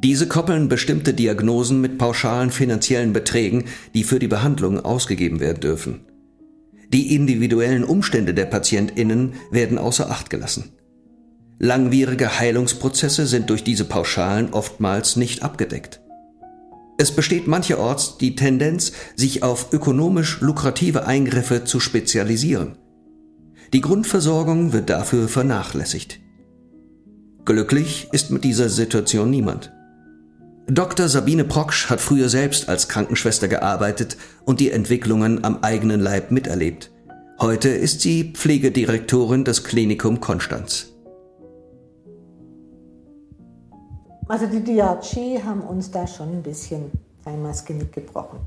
Diese 0.03 0.27
koppeln 0.27 0.67
bestimmte 0.67 1.13
Diagnosen 1.13 1.79
mit 1.79 1.99
pauschalen 1.99 2.49
finanziellen 2.49 3.13
Beträgen, 3.13 3.65
die 3.93 4.03
für 4.03 4.17
die 4.17 4.27
Behandlung 4.27 4.79
ausgegeben 4.83 5.39
werden 5.39 5.59
dürfen. 5.59 6.07
Die 6.91 7.13
individuellen 7.13 7.83
Umstände 7.83 8.33
der 8.33 8.45
Patientinnen 8.45 9.33
werden 9.51 9.77
außer 9.77 10.09
Acht 10.09 10.31
gelassen. 10.31 10.71
Langwierige 11.59 12.39
Heilungsprozesse 12.39 13.27
sind 13.27 13.51
durch 13.51 13.63
diese 13.63 13.85
Pauschalen 13.85 14.53
oftmals 14.53 15.17
nicht 15.17 15.43
abgedeckt. 15.43 16.01
Es 16.97 17.11
besteht 17.11 17.47
mancherorts 17.47 18.17
die 18.17 18.35
Tendenz, 18.35 18.91
sich 19.15 19.43
auf 19.43 19.71
ökonomisch 19.71 20.41
lukrative 20.41 21.05
Eingriffe 21.05 21.63
zu 21.63 21.79
spezialisieren. 21.79 22.77
Die 23.73 23.81
Grundversorgung 23.81 24.73
wird 24.73 24.89
dafür 24.89 25.27
vernachlässigt. 25.27 26.19
Glücklich 27.45 28.07
ist 28.11 28.31
mit 28.31 28.43
dieser 28.43 28.69
Situation 28.69 29.29
niemand. 29.29 29.71
Dr. 30.69 31.07
Sabine 31.07 31.45
Proksch 31.45 31.89
hat 31.89 32.01
früher 32.01 32.27
selbst 32.27 32.67
als 32.67 32.89
Krankenschwester 32.89 33.47
gearbeitet 33.47 34.17
und 34.43 34.59
die 34.59 34.71
Entwicklungen 34.71 35.45
am 35.45 35.59
eigenen 35.61 36.01
Leib 36.01 36.31
miterlebt. 36.31 36.91
Heute 37.39 37.69
ist 37.69 38.01
sie 38.01 38.33
Pflegedirektorin 38.33 39.43
des 39.43 39.63
Klinikum 39.63 40.19
Konstanz. 40.19 40.96
Also 44.27 44.45
die 44.45 44.63
DRG 44.63 45.43
haben 45.43 45.61
uns 45.61 45.89
da 45.89 46.05
schon 46.05 46.29
ein 46.29 46.43
bisschen 46.43 46.91
einmal 47.23 47.51
das 47.51 47.63
Genick 47.63 47.93
gebrochen. 47.93 48.39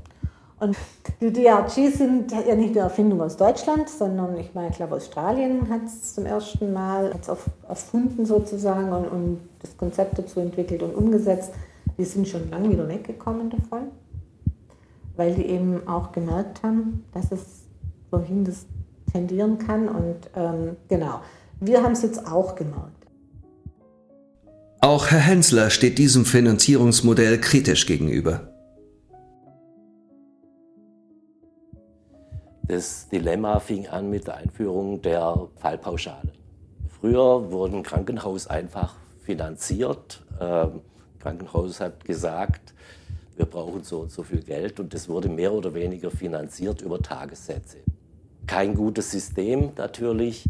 Und 0.59 0.77
die 1.19 1.33
DRG 1.33 1.91
sind 1.91 2.31
ja 2.31 2.55
nicht 2.55 2.71
eine 2.71 2.81
Erfindung 2.81 3.19
aus 3.21 3.35
Deutschland, 3.35 3.89
sondern 3.89 4.37
ich 4.37 4.53
meine, 4.53 4.69
ich 4.69 4.75
glaube, 4.75 4.95
Australien 4.95 5.67
hat 5.71 5.85
es 5.85 6.13
zum 6.13 6.27
ersten 6.27 6.71
Mal 6.71 7.13
erfunden 7.67 8.27
sozusagen 8.27 8.91
und, 8.91 9.05
und, 9.07 9.39
das 9.59 9.75
Konzept 9.75 10.19
dazu 10.19 10.39
entwickelt 10.39 10.83
und 10.83 10.93
umgesetzt. 10.93 11.51
Die 11.97 12.05
sind 12.05 12.27
schon 12.27 12.51
lange 12.51 12.69
wieder 12.69 12.87
weggekommen 12.87 13.49
davon, 13.49 13.87
weil 15.15 15.33
die 15.33 15.47
eben 15.47 15.87
auch 15.87 16.11
gemerkt 16.11 16.61
haben, 16.61 17.05
dass 17.11 17.31
es 17.31 17.63
wohin 18.11 18.45
das 18.45 18.67
tendieren 19.11 19.57
kann. 19.57 19.87
Und 19.87 20.29
ähm, 20.35 20.77
genau, 20.87 21.21
wir 21.59 21.81
haben 21.81 21.93
es 21.93 22.03
jetzt 22.03 22.31
auch 22.31 22.55
gemerkt. 22.55 23.00
Auch 24.83 25.11
Herr 25.11 25.19
Hensler 25.19 25.69
steht 25.69 25.99
diesem 25.99 26.25
Finanzierungsmodell 26.25 27.39
kritisch 27.39 27.85
gegenüber. 27.85 28.51
Das 32.63 33.07
Dilemma 33.07 33.59
fing 33.59 33.85
an 33.85 34.09
mit 34.09 34.25
der 34.25 34.37
Einführung 34.37 34.99
der 35.03 35.47
Fallpauschale. 35.57 36.31
Früher 36.99 37.51
wurden 37.51 37.83
Krankenhaus 37.83 38.47
einfach 38.47 38.95
finanziert. 39.23 40.23
Ähm, 40.39 40.81
Krankenhaus 41.19 41.79
hat 41.79 42.03
gesagt, 42.03 42.73
wir 43.35 43.45
brauchen 43.45 43.83
so 43.83 43.99
und 43.99 44.11
so 44.11 44.23
viel 44.23 44.41
Geld 44.41 44.79
und 44.79 44.95
das 44.95 45.07
wurde 45.07 45.29
mehr 45.29 45.53
oder 45.53 45.75
weniger 45.75 46.09
finanziert 46.09 46.81
über 46.81 46.99
Tagessätze. 46.99 47.77
Kein 48.47 48.73
gutes 48.73 49.11
System 49.11 49.73
natürlich, 49.77 50.45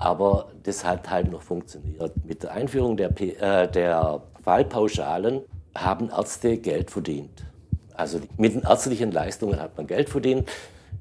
aber 0.00 0.48
das 0.62 0.82
hat 0.82 1.10
halt 1.10 1.30
noch 1.30 1.42
funktioniert. 1.42 2.12
Mit 2.24 2.42
der 2.42 2.52
Einführung 2.52 2.96
der, 2.96 3.10
P 3.10 3.32
äh, 3.32 3.70
der 3.70 4.22
Fallpauschalen 4.42 5.42
haben 5.76 6.08
Ärzte 6.08 6.56
Geld 6.56 6.90
verdient. 6.90 7.44
Also 7.92 8.18
mit 8.38 8.54
den 8.54 8.62
ärztlichen 8.62 9.12
Leistungen 9.12 9.60
hat 9.60 9.76
man 9.76 9.86
Geld 9.86 10.08
verdient. 10.08 10.48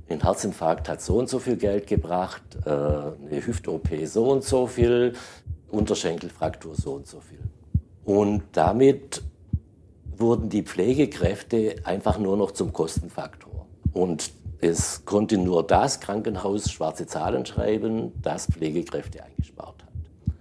Ein 0.10 0.22
Herzinfarkt 0.22 0.90
hat 0.90 1.02
so 1.02 1.18
und 1.18 1.30
so 1.30 1.40
viel 1.40 1.56
Geld 1.56 1.88
gebracht, 1.88 2.42
äh, 2.66 2.70
eine 2.70 3.16
Hüft-OP 3.46 3.88
so 4.06 4.32
und 4.32 4.44
so 4.44 4.68
viel, 4.68 5.14
Unterschenkelfraktur 5.70 6.76
so 6.76 6.94
und 6.94 7.08
so 7.08 7.22
viel. 7.22 7.40
Und 8.04 8.44
damit 8.52 9.22
wurden 10.18 10.50
die 10.50 10.64
Pflegekräfte 10.64 11.76
einfach 11.86 12.20
nur 12.20 12.36
noch 12.36 12.52
zum 12.52 12.74
Kostenfaktor. 12.74 13.66
Und 13.94 14.32
es 14.62 15.06
konnte 15.06 15.38
nur 15.38 15.66
das 15.66 16.00
Krankenhaus 16.00 16.72
schwarze 16.72 17.08
Zahlen 17.08 17.46
schreiben, 17.46 18.12
das 18.22 18.48
Pflegekräfte 18.48 19.24
eingespart 19.24 19.84
hat. 19.84 20.34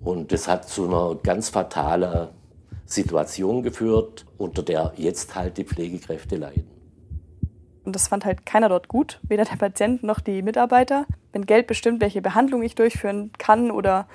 Und 0.00 0.30
das 0.30 0.46
hat 0.46 0.68
zu 0.68 0.86
einer 0.86 1.16
ganz 1.16 1.48
fatalen 1.48 2.28
Situation 2.84 3.62
geführt, 3.62 4.24
unter 4.38 4.62
der 4.62 4.92
jetzt 4.96 5.34
halt 5.34 5.58
die 5.58 5.64
Pflegekräfte 5.64 6.36
leiden. 6.36 6.70
Und 7.84 7.94
das 7.94 8.08
fand 8.08 8.24
halt 8.24 8.46
keiner 8.46 8.68
dort 8.68 8.88
gut, 8.88 9.20
weder 9.22 9.44
der 9.44 9.56
Patient 9.56 10.02
noch 10.02 10.20
die 10.20 10.42
Mitarbeiter. 10.42 11.06
Wenn 11.32 11.46
Geld 11.46 11.66
bestimmt, 11.66 12.00
welche 12.00 12.22
Behandlung 12.22 12.62
ich 12.62 12.74
durchführen 12.74 13.30
kann 13.38 13.70
oder 13.70 14.08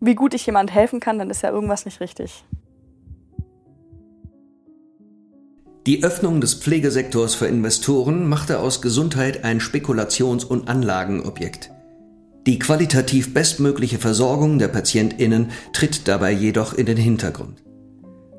wie 0.00 0.14
gut 0.14 0.34
ich 0.34 0.46
jemand 0.46 0.74
helfen 0.74 1.00
kann, 1.00 1.18
dann 1.18 1.30
ist 1.30 1.42
ja 1.42 1.50
irgendwas 1.50 1.84
nicht 1.84 2.00
richtig. 2.00 2.44
Die 5.86 6.02
Öffnung 6.02 6.40
des 6.40 6.54
Pflegesektors 6.54 7.34
für 7.34 7.46
Investoren 7.46 8.26
machte 8.26 8.58
aus 8.58 8.80
Gesundheit 8.80 9.44
ein 9.44 9.60
Spekulations- 9.60 10.46
und 10.46 10.66
Anlagenobjekt. 10.66 11.72
Die 12.46 12.58
qualitativ 12.58 13.34
bestmögliche 13.34 13.98
Versorgung 13.98 14.58
der 14.58 14.68
Patientinnen 14.68 15.50
tritt 15.74 16.08
dabei 16.08 16.32
jedoch 16.32 16.72
in 16.72 16.86
den 16.86 16.96
Hintergrund. 16.96 17.62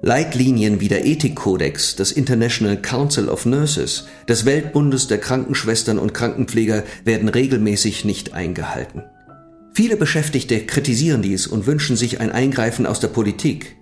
Leitlinien 0.01 0.79
wie 0.79 0.87
der 0.87 1.05
Ethikkodex 1.05 1.95
des 1.95 2.11
International 2.11 2.81
Council 2.81 3.29
of 3.29 3.45
Nurses, 3.45 4.07
des 4.27 4.45
Weltbundes 4.45 5.05
der 5.07 5.19
Krankenschwestern 5.19 5.99
und 5.99 6.15
Krankenpfleger 6.15 6.83
werden 7.03 7.29
regelmäßig 7.29 8.05
nicht 8.05 8.33
eingehalten. 8.33 9.03
Viele 9.75 9.97
Beschäftigte 9.97 10.61
kritisieren 10.61 11.21
dies 11.21 11.45
und 11.45 11.67
wünschen 11.67 11.95
sich 11.95 12.19
ein 12.19 12.31
Eingreifen 12.31 12.87
aus 12.87 12.99
der 12.99 13.09
Politik, 13.09 13.75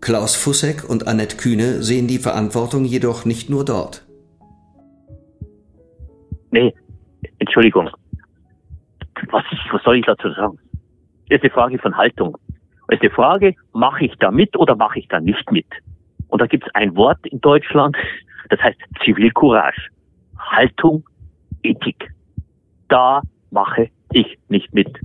Klaus 0.00 0.36
Fussek 0.36 0.88
und 0.88 1.06
Annette 1.06 1.36
Kühne 1.36 1.82
sehen 1.82 2.06
die 2.06 2.18
Verantwortung 2.18 2.84
jedoch 2.84 3.24
nicht 3.24 3.50
nur 3.50 3.64
dort. 3.64 4.04
Nee, 6.50 6.74
Entschuldigung. 7.38 7.90
Was, 9.30 9.44
was 9.72 9.82
soll 9.82 9.96
ich 9.96 10.06
dazu 10.06 10.30
sagen? 10.32 10.58
Das 11.28 11.38
ist 11.38 11.42
eine 11.42 11.50
Frage 11.50 11.78
von 11.78 11.96
Haltung. 11.96 12.36
Es 12.88 12.94
ist 12.94 13.02
die 13.02 13.10
Frage, 13.10 13.54
mache 13.72 14.04
ich 14.04 14.14
da 14.20 14.30
mit 14.30 14.56
oder 14.56 14.76
mache 14.76 14.98
ich 15.00 15.08
da 15.08 15.18
nicht 15.18 15.50
mit? 15.50 15.66
Und 16.28 16.40
da 16.40 16.46
gibt 16.46 16.66
es 16.66 16.74
ein 16.74 16.94
Wort 16.96 17.24
in 17.26 17.40
Deutschland, 17.40 17.96
Das 18.48 18.60
heißt 18.60 18.78
Zivilcourage, 19.04 19.90
Haltung, 20.38 21.04
Ethik. 21.62 22.12
Da 22.88 23.22
mache 23.50 23.90
ich 24.12 24.38
nicht 24.48 24.72
mit. 24.72 25.00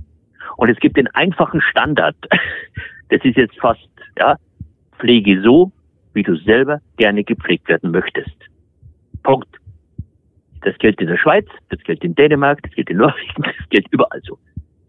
Und 0.56 0.68
es 0.68 0.78
gibt 0.78 0.96
den 0.96 1.08
einfachen 1.08 1.60
Standard. 1.60 2.16
Das 3.08 3.22
ist 3.24 3.36
jetzt 3.36 3.58
fast, 3.60 3.88
ja, 4.16 4.36
pflege 5.02 5.42
so, 5.42 5.72
wie 6.14 6.22
du 6.22 6.36
selber 6.36 6.80
gerne 6.96 7.24
gepflegt 7.24 7.68
werden 7.68 7.90
möchtest. 7.90 8.36
Punkt. 9.22 9.48
Das 10.62 10.78
gilt 10.78 11.00
in 11.00 11.08
der 11.08 11.16
Schweiz, 11.16 11.46
das 11.70 11.82
gilt 11.82 12.04
in 12.04 12.14
Dänemark, 12.14 12.62
das 12.62 12.72
gilt 12.72 12.88
in 12.88 12.98
Norwegen, 12.98 13.42
das 13.42 13.68
gilt 13.68 13.86
überall 13.90 14.22
so. 14.24 14.38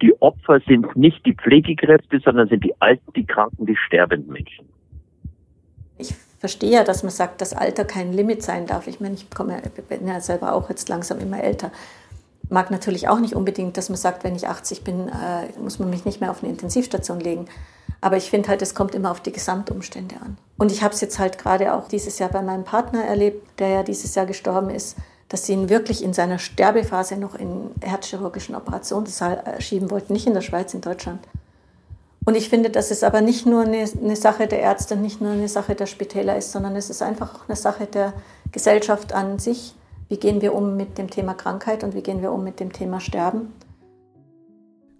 Die 0.01 0.13
Opfer 0.21 0.59
sind 0.67 0.95
nicht 0.95 1.25
die 1.25 1.33
Pflegekräfte, 1.33 2.19
sondern 2.19 2.47
sind 2.47 2.63
die 2.63 2.79
Alten, 2.79 3.11
die 3.15 3.25
Kranken, 3.25 3.65
die 3.65 3.75
sterbenden 3.75 4.31
Menschen. 4.31 4.67
Ich 5.97 6.13
verstehe 6.39 6.71
ja, 6.71 6.83
dass 6.83 7.03
man 7.03 7.11
sagt, 7.11 7.41
dass 7.41 7.53
Alter 7.53 7.85
kein 7.85 8.13
Limit 8.13 8.43
sein 8.43 8.67
darf. 8.67 8.87
Ich 8.87 8.99
meine, 8.99 9.15
ich 9.15 9.29
komme, 9.31 9.61
bin 9.89 10.07
ja 10.07 10.19
selber 10.19 10.53
auch 10.53 10.69
jetzt 10.69 10.89
langsam 10.89 11.19
immer 11.19 11.41
älter 11.41 11.71
mag 12.49 12.71
natürlich 12.71 13.07
auch 13.07 13.19
nicht 13.19 13.35
unbedingt, 13.35 13.77
dass 13.77 13.89
man 13.89 13.97
sagt, 13.97 14.23
wenn 14.23 14.35
ich 14.35 14.47
80 14.47 14.83
bin, 14.83 15.09
äh, 15.09 15.59
muss 15.59 15.79
man 15.79 15.89
mich 15.89 16.05
nicht 16.05 16.21
mehr 16.21 16.31
auf 16.31 16.43
eine 16.43 16.51
Intensivstation 16.51 17.19
legen. 17.19 17.47
Aber 18.03 18.17
ich 18.17 18.29
finde 18.29 18.49
halt, 18.49 18.61
es 18.61 18.75
kommt 18.75 18.95
immer 18.95 19.11
auf 19.11 19.21
die 19.21 19.31
Gesamtumstände 19.31 20.15
an. 20.17 20.37
Und 20.57 20.71
ich 20.71 20.83
habe 20.83 20.93
es 20.93 21.01
jetzt 21.01 21.19
halt 21.19 21.37
gerade 21.37 21.73
auch 21.73 21.87
dieses 21.87 22.19
Jahr 22.19 22.29
bei 22.29 22.41
meinem 22.41 22.63
Partner 22.63 23.03
erlebt, 23.03 23.59
der 23.59 23.69
ja 23.69 23.83
dieses 23.83 24.15
Jahr 24.15 24.25
gestorben 24.25 24.69
ist, 24.69 24.97
dass 25.29 25.45
sie 25.45 25.53
ihn 25.53 25.69
wirklich 25.69 26.03
in 26.03 26.13
seiner 26.13 26.37
Sterbephase 26.37 27.17
noch 27.17 27.35
in 27.35 27.71
herzchirurgischen 27.81 28.55
Operationssaal 28.55 29.55
schieben 29.59 29.89
wollten, 29.89 30.13
nicht 30.13 30.27
in 30.27 30.33
der 30.33 30.41
Schweiz, 30.41 30.73
in 30.73 30.81
Deutschland. 30.81 31.25
Und 32.25 32.35
ich 32.35 32.49
finde, 32.49 32.69
dass 32.69 32.91
es 32.91 33.03
aber 33.03 33.21
nicht 33.21 33.45
nur 33.45 33.63
eine, 33.63 33.85
eine 34.01 34.15
Sache 34.15 34.47
der 34.47 34.59
Ärzte, 34.59 34.95
nicht 34.95 35.21
nur 35.21 35.31
eine 35.31 35.49
Sache 35.49 35.75
der 35.75 35.87
Spitäler 35.87 36.37
ist, 36.37 36.51
sondern 36.51 36.75
es 36.75 36.89
ist 36.89 37.01
einfach 37.01 37.35
auch 37.35 37.49
eine 37.49 37.55
Sache 37.55 37.85
der 37.85 38.13
Gesellschaft 38.51 39.13
an 39.13 39.39
sich 39.39 39.75
wie 40.13 40.17
gehen 40.17 40.41
wir 40.41 40.53
um 40.53 40.77
mit 40.77 40.99
dem 40.99 41.09
Thema 41.09 41.33
Krankheit 41.33 41.83
und 41.83 41.95
wie 41.95 42.03
gehen 42.03 42.21
wir 42.21 42.31
um 42.31 42.43
mit 42.43 42.59
dem 42.59 42.71
Thema 42.71 42.99
Sterben? 42.99 43.51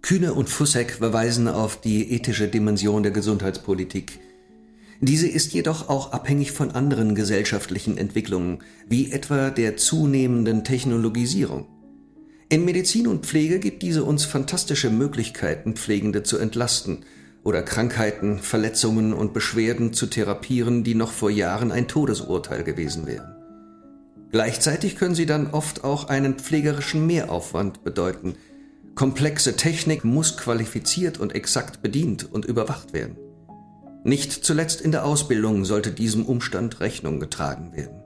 Kühne 0.04 0.34
und 0.34 0.50
Fussek 0.50 0.90
verweisen 0.92 1.48
auf 1.48 1.80
die 1.80 2.12
ethische 2.12 2.46
Dimension 2.46 3.02
der 3.02 3.10
Gesundheitspolitik. 3.10 4.20
Diese 5.00 5.26
ist 5.26 5.54
jedoch 5.54 5.88
auch 5.88 6.12
abhängig 6.12 6.52
von 6.52 6.72
anderen 6.72 7.14
gesellschaftlichen 7.14 7.96
Entwicklungen, 7.96 8.58
wie 8.86 9.12
etwa 9.12 9.48
der 9.48 9.78
zunehmenden 9.78 10.62
Technologisierung. 10.62 11.68
In 12.50 12.66
Medizin 12.66 13.06
und 13.06 13.24
Pflege 13.24 13.58
gibt 13.58 13.82
diese 13.82 14.04
uns 14.04 14.26
fantastische 14.26 14.90
Möglichkeiten, 14.90 15.72
Pflegende 15.72 16.22
zu 16.22 16.36
entlasten 16.36 17.06
oder 17.42 17.62
Krankheiten, 17.62 18.40
Verletzungen 18.40 19.14
und 19.14 19.32
Beschwerden 19.32 19.94
zu 19.94 20.04
therapieren, 20.04 20.84
die 20.84 20.94
noch 20.94 21.12
vor 21.12 21.30
Jahren 21.30 21.72
ein 21.72 21.88
Todesurteil 21.88 22.62
gewesen 22.62 23.06
wären. 23.06 23.34
Gleichzeitig 24.32 24.96
können 24.96 25.14
sie 25.14 25.24
dann 25.24 25.46
oft 25.52 25.82
auch 25.82 26.08
einen 26.08 26.34
pflegerischen 26.34 27.06
Mehraufwand 27.06 27.84
bedeuten. 27.84 28.34
Komplexe 28.94 29.56
Technik 29.56 30.04
muss 30.04 30.36
qualifiziert 30.36 31.18
und 31.18 31.34
exakt 31.34 31.82
bedient 31.82 32.32
und 32.32 32.44
überwacht 32.44 32.92
werden. 32.92 33.16
Nicht 34.04 34.44
zuletzt 34.44 34.80
in 34.80 34.92
der 34.92 35.04
Ausbildung 35.04 35.64
sollte 35.64 35.90
diesem 35.90 36.24
Umstand 36.26 36.78
Rechnung 36.78 37.18
getragen 37.18 37.72
werden. 37.74 38.02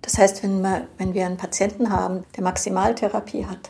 Das 0.00 0.16
heißt, 0.16 0.42
wenn 0.42 0.62
wir, 0.62 1.26
einen 1.26 1.36
Patienten 1.36 1.90
haben, 1.90 2.24
der 2.36 2.44
Maximaltherapie 2.44 3.44
hat, 3.44 3.68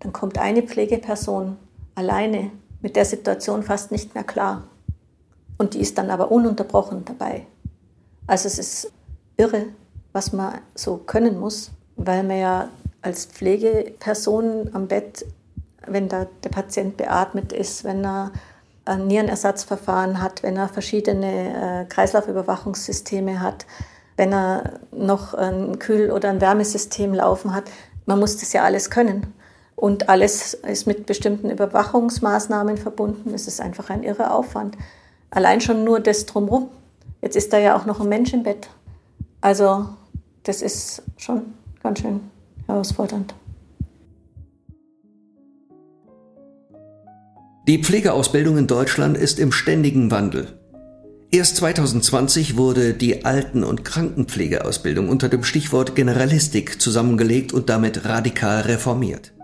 dann 0.00 0.12
kommt 0.12 0.36
eine 0.36 0.62
Pflegeperson 0.62 1.56
alleine 1.94 2.50
mit 2.82 2.96
der 2.96 3.06
Situation 3.06 3.62
fast 3.62 3.90
nicht 3.90 4.14
mehr 4.14 4.24
klar. 4.24 4.64
Und 5.56 5.72
die 5.72 5.80
ist 5.80 5.96
dann 5.96 6.10
aber 6.10 6.30
ununterbrochen 6.30 7.06
dabei. 7.06 7.46
Also 8.26 8.46
es 8.46 8.58
ist 8.58 8.92
irre, 9.38 9.64
was 10.12 10.34
man 10.34 10.58
so 10.74 10.98
können 10.98 11.40
muss, 11.40 11.70
weil 11.96 12.22
man 12.22 12.38
ja 12.38 12.68
als 13.02 13.26
Pflegeperson 13.26 14.70
am 14.72 14.88
Bett, 14.88 15.24
wenn 15.86 16.08
da 16.08 16.26
der 16.44 16.50
Patient 16.50 16.96
beatmet 16.96 17.52
ist, 17.52 17.84
wenn 17.84 18.04
er 18.04 18.32
ein 18.84 19.06
Nierenersatzverfahren 19.06 20.20
hat, 20.20 20.42
wenn 20.42 20.56
er 20.56 20.68
verschiedene 20.68 21.82
äh, 21.82 21.84
Kreislaufüberwachungssysteme 21.86 23.40
hat, 23.40 23.66
wenn 24.16 24.32
er 24.32 24.80
noch 24.90 25.34
ein 25.34 25.78
Kühl- 25.78 26.10
oder 26.10 26.30
ein 26.30 26.40
Wärmesystem 26.40 27.14
laufen 27.14 27.54
hat, 27.54 27.64
man 28.06 28.18
muss 28.18 28.38
das 28.38 28.52
ja 28.52 28.64
alles 28.64 28.90
können. 28.90 29.34
Und 29.76 30.08
alles 30.08 30.54
ist 30.54 30.86
mit 30.86 31.06
bestimmten 31.06 31.50
Überwachungsmaßnahmen 31.50 32.78
verbunden. 32.78 33.32
Es 33.32 33.46
ist 33.46 33.60
einfach 33.60 33.90
ein 33.90 34.02
irrer 34.02 34.34
Aufwand. 34.34 34.76
Allein 35.30 35.60
schon 35.60 35.84
nur 35.84 36.00
das 36.00 36.26
drumherum. 36.26 36.68
Jetzt 37.22 37.36
ist 37.36 37.52
da 37.52 37.58
ja 37.58 37.76
auch 37.76 37.84
noch 37.84 38.00
ein 38.00 38.08
Mensch 38.08 38.32
im 38.32 38.42
Bett. 38.42 38.68
Also 39.40 39.86
das 40.42 40.62
ist 40.62 41.02
schon 41.16 41.54
ganz 41.80 42.00
schön 42.00 42.28
herausfordernd. 42.68 43.34
Die 47.66 47.82
Pflegeausbildung 47.82 48.56
in 48.56 48.66
Deutschland 48.66 49.18
ist 49.18 49.38
im 49.38 49.52
ständigen 49.52 50.10
Wandel. 50.10 50.58
Erst 51.30 51.56
2020 51.56 52.56
wurde 52.56 52.94
die 52.94 53.26
Alten- 53.26 53.62
und 53.62 53.84
Krankenpflegeausbildung 53.84 55.10
unter 55.10 55.28
dem 55.28 55.44
Stichwort 55.44 55.94
Generalistik 55.94 56.80
zusammengelegt 56.80 57.52
und 57.52 57.68
damit 57.68 58.06
radikal 58.06 58.62
reformiert. 58.62 59.34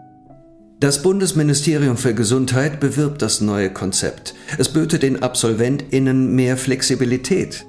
Das 0.81 1.03
Bundesministerium 1.03 1.99
für 1.99 2.15
Gesundheit 2.15 2.81
bewirbt 2.81 3.21
das 3.21 3.43
neue 3.43 3.71
Konzept. 3.71 4.35
Es 4.57 4.71
böte 4.71 4.99
den 4.99 5.23
AbsolventInnen 5.23 6.35
mehr 6.35 6.57
Flexibilität. 6.57 7.67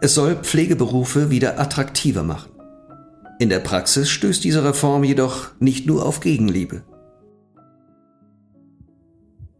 Es 0.00 0.14
soll 0.14 0.36
Pflegeberufe 0.42 1.30
wieder 1.30 1.60
attraktiver 1.60 2.24
machen. 2.24 2.55
In 3.38 3.50
der 3.50 3.58
Praxis 3.60 4.08
stößt 4.08 4.42
diese 4.44 4.64
Reform 4.64 5.04
jedoch 5.04 5.48
nicht 5.60 5.86
nur 5.86 6.06
auf 6.06 6.20
Gegenliebe. 6.20 6.82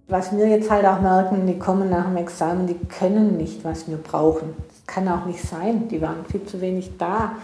Was 0.08 0.34
wir 0.36 0.48
jetzt 0.48 0.70
halt 0.70 0.86
auch 0.86 1.00
merken, 1.00 1.46
die 1.46 1.58
kommen 1.58 1.90
nach 1.90 2.06
dem 2.06 2.16
Examen, 2.16 2.66
die 2.66 2.78
können 2.88 3.36
nicht, 3.36 3.64
was 3.64 3.88
wir 3.88 3.96
brauchen. 3.96 4.54
Das 4.68 4.86
kann 4.86 5.08
auch 5.08 5.26
nicht 5.26 5.42
sein, 5.42 5.88
die 5.88 6.00
waren 6.00 6.24
viel 6.30 6.44
zu 6.44 6.60
wenig 6.60 6.92
da. 6.96 7.34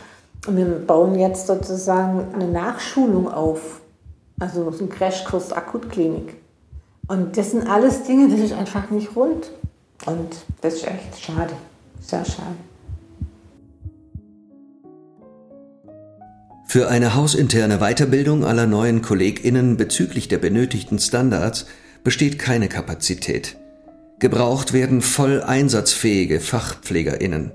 Und 0.46 0.56
wir 0.56 0.64
bauen 0.64 1.18
jetzt 1.18 1.46
sozusagen 1.46 2.32
eine 2.34 2.48
Nachschulung 2.48 3.30
auf 3.30 3.82
also 4.42 4.70
so 4.72 4.84
ein 4.84 4.90
Crashkurs 4.90 5.52
Akutklinik. 5.52 6.34
Und 7.06 7.36
das 7.36 7.52
sind 7.52 7.68
alles 7.68 8.04
Dinge, 8.04 8.28
das 8.28 8.40
ist 8.40 8.52
einfach 8.52 8.90
nicht 8.90 9.14
rund. 9.14 9.50
Und 10.06 10.36
das 10.60 10.74
ist 10.74 10.86
echt 10.86 11.20
schade. 11.20 11.52
Sehr 12.00 12.24
schade. 12.24 12.56
Für 16.72 16.88
eine 16.88 17.14
hausinterne 17.14 17.80
Weiterbildung 17.80 18.46
aller 18.46 18.66
neuen 18.66 19.02
KollegInnen 19.02 19.76
bezüglich 19.76 20.28
der 20.28 20.38
benötigten 20.38 20.98
Standards 20.98 21.66
besteht 22.02 22.38
keine 22.38 22.68
Kapazität. 22.70 23.58
Gebraucht 24.20 24.72
werden 24.72 25.02
voll 25.02 25.42
einsatzfähige 25.42 26.40
FachpflegerInnen. 26.40 27.52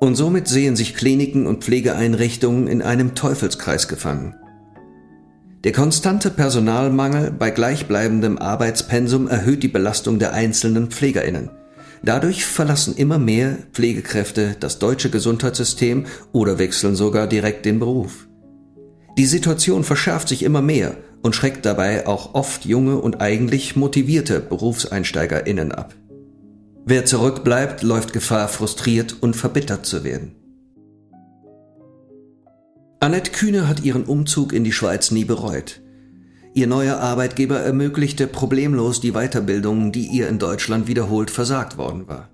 Und 0.00 0.14
somit 0.14 0.48
sehen 0.48 0.76
sich 0.76 0.94
Kliniken 0.94 1.46
und 1.46 1.62
Pflegeeinrichtungen 1.62 2.66
in 2.66 2.80
einem 2.80 3.14
Teufelskreis 3.14 3.86
gefangen. 3.86 4.34
Der 5.64 5.72
konstante 5.72 6.30
Personalmangel 6.30 7.32
bei 7.32 7.50
gleichbleibendem 7.50 8.38
Arbeitspensum 8.38 9.28
erhöht 9.28 9.62
die 9.62 9.68
Belastung 9.68 10.18
der 10.18 10.32
einzelnen 10.32 10.90
Pflegerinnen. 10.90 11.50
Dadurch 12.02 12.46
verlassen 12.46 12.96
immer 12.96 13.18
mehr 13.18 13.58
Pflegekräfte 13.74 14.56
das 14.58 14.78
deutsche 14.78 15.10
Gesundheitssystem 15.10 16.06
oder 16.32 16.58
wechseln 16.58 16.96
sogar 16.96 17.26
direkt 17.26 17.66
den 17.66 17.78
Beruf. 17.78 18.26
Die 19.16 19.26
Situation 19.26 19.84
verschärft 19.84 20.28
sich 20.28 20.42
immer 20.42 20.62
mehr 20.62 20.96
und 21.22 21.36
schreckt 21.36 21.64
dabei 21.64 22.06
auch 22.06 22.34
oft 22.34 22.64
junge 22.64 22.98
und 22.98 23.20
eigentlich 23.20 23.76
motivierte 23.76 24.40
Berufseinsteigerinnen 24.40 25.72
ab. 25.72 25.94
Wer 26.84 27.06
zurückbleibt, 27.06 27.82
läuft 27.82 28.12
Gefahr, 28.12 28.48
frustriert 28.48 29.16
und 29.20 29.34
verbittert 29.36 29.86
zu 29.86 30.04
werden. 30.04 30.34
Annette 33.00 33.30
Kühne 33.30 33.68
hat 33.68 33.84
ihren 33.84 34.04
Umzug 34.04 34.52
in 34.52 34.64
die 34.64 34.72
Schweiz 34.72 35.10
nie 35.10 35.24
bereut. 35.24 35.80
Ihr 36.52 36.66
neuer 36.66 36.98
Arbeitgeber 36.98 37.60
ermöglichte 37.60 38.26
problemlos 38.26 39.00
die 39.00 39.12
Weiterbildung, 39.12 39.92
die 39.92 40.06
ihr 40.06 40.28
in 40.28 40.38
Deutschland 40.38 40.86
wiederholt 40.86 41.30
versagt 41.30 41.78
worden 41.78 42.08
war. 42.08 42.33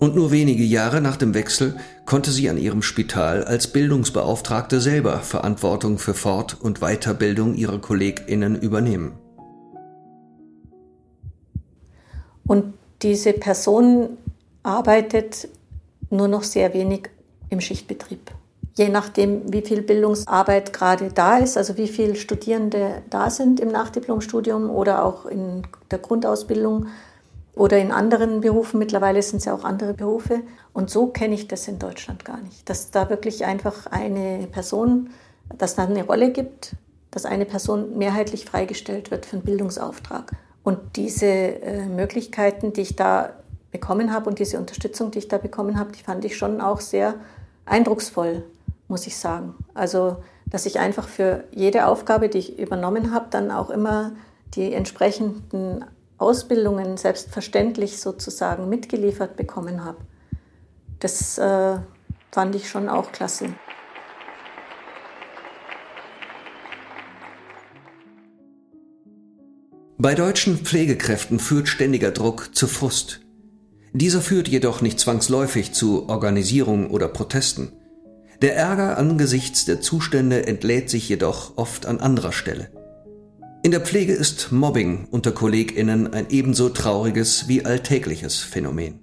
Und 0.00 0.16
nur 0.16 0.32
wenige 0.32 0.64
Jahre 0.64 1.00
nach 1.00 1.16
dem 1.16 1.34
Wechsel 1.34 1.76
konnte 2.06 2.32
sie 2.32 2.48
an 2.48 2.58
ihrem 2.58 2.82
Spital 2.82 3.44
als 3.44 3.68
Bildungsbeauftragte 3.68 4.80
selber 4.80 5.18
Verantwortung 5.18 5.98
für 5.98 6.14
Fort- 6.14 6.56
und 6.60 6.80
Weiterbildung 6.80 7.54
ihrer 7.54 7.78
Kolleginnen 7.78 8.60
übernehmen. 8.60 9.12
Und 12.46 12.74
diese 13.02 13.32
Person 13.34 14.16
arbeitet 14.62 15.48
nur 16.10 16.26
noch 16.26 16.42
sehr 16.42 16.74
wenig 16.74 17.10
im 17.50 17.60
Schichtbetrieb 17.60 18.32
je 18.80 18.88
nachdem, 18.88 19.52
wie 19.52 19.60
viel 19.60 19.82
Bildungsarbeit 19.82 20.72
gerade 20.72 21.10
da 21.12 21.36
ist, 21.36 21.58
also 21.58 21.76
wie 21.76 21.88
viele 21.88 22.16
Studierende 22.16 23.02
da 23.10 23.28
sind 23.28 23.60
im 23.60 23.68
Nachdiplomstudium 23.68 24.70
oder 24.70 25.04
auch 25.04 25.26
in 25.26 25.64
der 25.90 25.98
Grundausbildung 25.98 26.86
oder 27.60 27.76
in 27.76 27.92
anderen 27.92 28.40
Berufen. 28.40 28.78
Mittlerweile 28.78 29.20
sind 29.20 29.40
es 29.40 29.44
ja 29.44 29.52
auch 29.52 29.64
andere 29.64 29.92
Berufe. 29.92 30.40
Und 30.72 30.88
so 30.88 31.08
kenne 31.08 31.34
ich 31.34 31.46
das 31.46 31.68
in 31.68 31.78
Deutschland 31.78 32.24
gar 32.24 32.38
nicht. 32.38 32.66
Dass 32.70 32.90
da 32.90 33.10
wirklich 33.10 33.44
einfach 33.44 33.86
eine 33.86 34.46
Person, 34.50 35.10
dass 35.58 35.74
da 35.74 35.84
eine 35.84 36.06
Rolle 36.06 36.32
gibt, 36.32 36.74
dass 37.10 37.26
eine 37.26 37.44
Person 37.44 37.98
mehrheitlich 37.98 38.46
freigestellt 38.46 39.10
wird 39.10 39.26
für 39.26 39.36
einen 39.36 39.44
Bildungsauftrag. 39.44 40.32
Und 40.62 40.78
diese 40.96 41.26
äh, 41.26 41.84
Möglichkeiten, 41.84 42.72
die 42.72 42.80
ich 42.80 42.96
da 42.96 43.34
bekommen 43.70 44.10
habe 44.10 44.30
und 44.30 44.38
diese 44.38 44.58
Unterstützung, 44.58 45.10
die 45.10 45.18
ich 45.18 45.28
da 45.28 45.36
bekommen 45.36 45.78
habe, 45.78 45.92
die 45.92 46.02
fand 46.02 46.24
ich 46.24 46.38
schon 46.38 46.62
auch 46.62 46.80
sehr 46.80 47.16
eindrucksvoll, 47.66 48.42
muss 48.88 49.06
ich 49.06 49.18
sagen. 49.18 49.54
Also, 49.74 50.16
dass 50.46 50.64
ich 50.64 50.78
einfach 50.78 51.08
für 51.08 51.44
jede 51.50 51.86
Aufgabe, 51.86 52.30
die 52.30 52.38
ich 52.38 52.58
übernommen 52.58 53.12
habe, 53.12 53.26
dann 53.28 53.50
auch 53.50 53.68
immer 53.68 54.12
die 54.54 54.72
entsprechenden 54.72 55.84
Ausbildungen 56.20 56.96
selbstverständlich 56.96 57.98
sozusagen 57.98 58.68
mitgeliefert 58.68 59.36
bekommen 59.36 59.84
habe. 59.84 59.98
Das 60.98 61.38
äh, 61.38 61.78
fand 62.30 62.54
ich 62.54 62.68
schon 62.68 62.88
auch 62.88 63.10
klasse. 63.10 63.54
Bei 69.96 70.14
deutschen 70.14 70.58
Pflegekräften 70.58 71.38
führt 71.38 71.68
ständiger 71.68 72.10
Druck 72.10 72.54
zu 72.54 72.66
Frust. 72.66 73.20
Dieser 73.92 74.20
führt 74.20 74.48
jedoch 74.48 74.80
nicht 74.80 75.00
zwangsläufig 75.00 75.72
zu 75.72 76.08
Organisierung 76.08 76.90
oder 76.90 77.08
Protesten. 77.08 77.72
Der 78.40 78.56
Ärger 78.56 78.96
angesichts 78.96 79.66
der 79.66 79.82
Zustände 79.82 80.46
entlädt 80.46 80.88
sich 80.88 81.08
jedoch 81.08 81.58
oft 81.58 81.84
an 81.84 82.00
anderer 82.00 82.32
Stelle. 82.32 82.70
In 83.62 83.72
der 83.72 83.80
Pflege 83.80 84.12
ist 84.12 84.52
Mobbing 84.52 85.06
unter 85.10 85.32
Kolleginnen 85.32 86.14
ein 86.14 86.28
ebenso 86.30 86.70
trauriges 86.70 87.46
wie 87.46 87.62
alltägliches 87.62 88.42
Phänomen. 88.42 89.00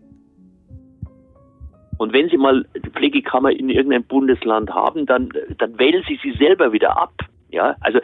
Und 1.99 2.11
wenn 2.11 2.27
Sie 2.29 2.37
mal 2.37 2.65
die 2.75 2.89
Pflegekammer 2.89 3.51
in 3.51 3.69
irgendeinem 3.69 4.05
Bundesland 4.05 4.71
haben, 4.71 5.05
dann, 5.05 5.29
dann 5.59 5.77
wählen 5.77 6.03
Sie 6.07 6.19
sie 6.23 6.35
selber 6.39 6.73
wieder 6.73 6.97
ab. 6.97 7.13
Ja, 7.49 7.75
also 7.81 7.99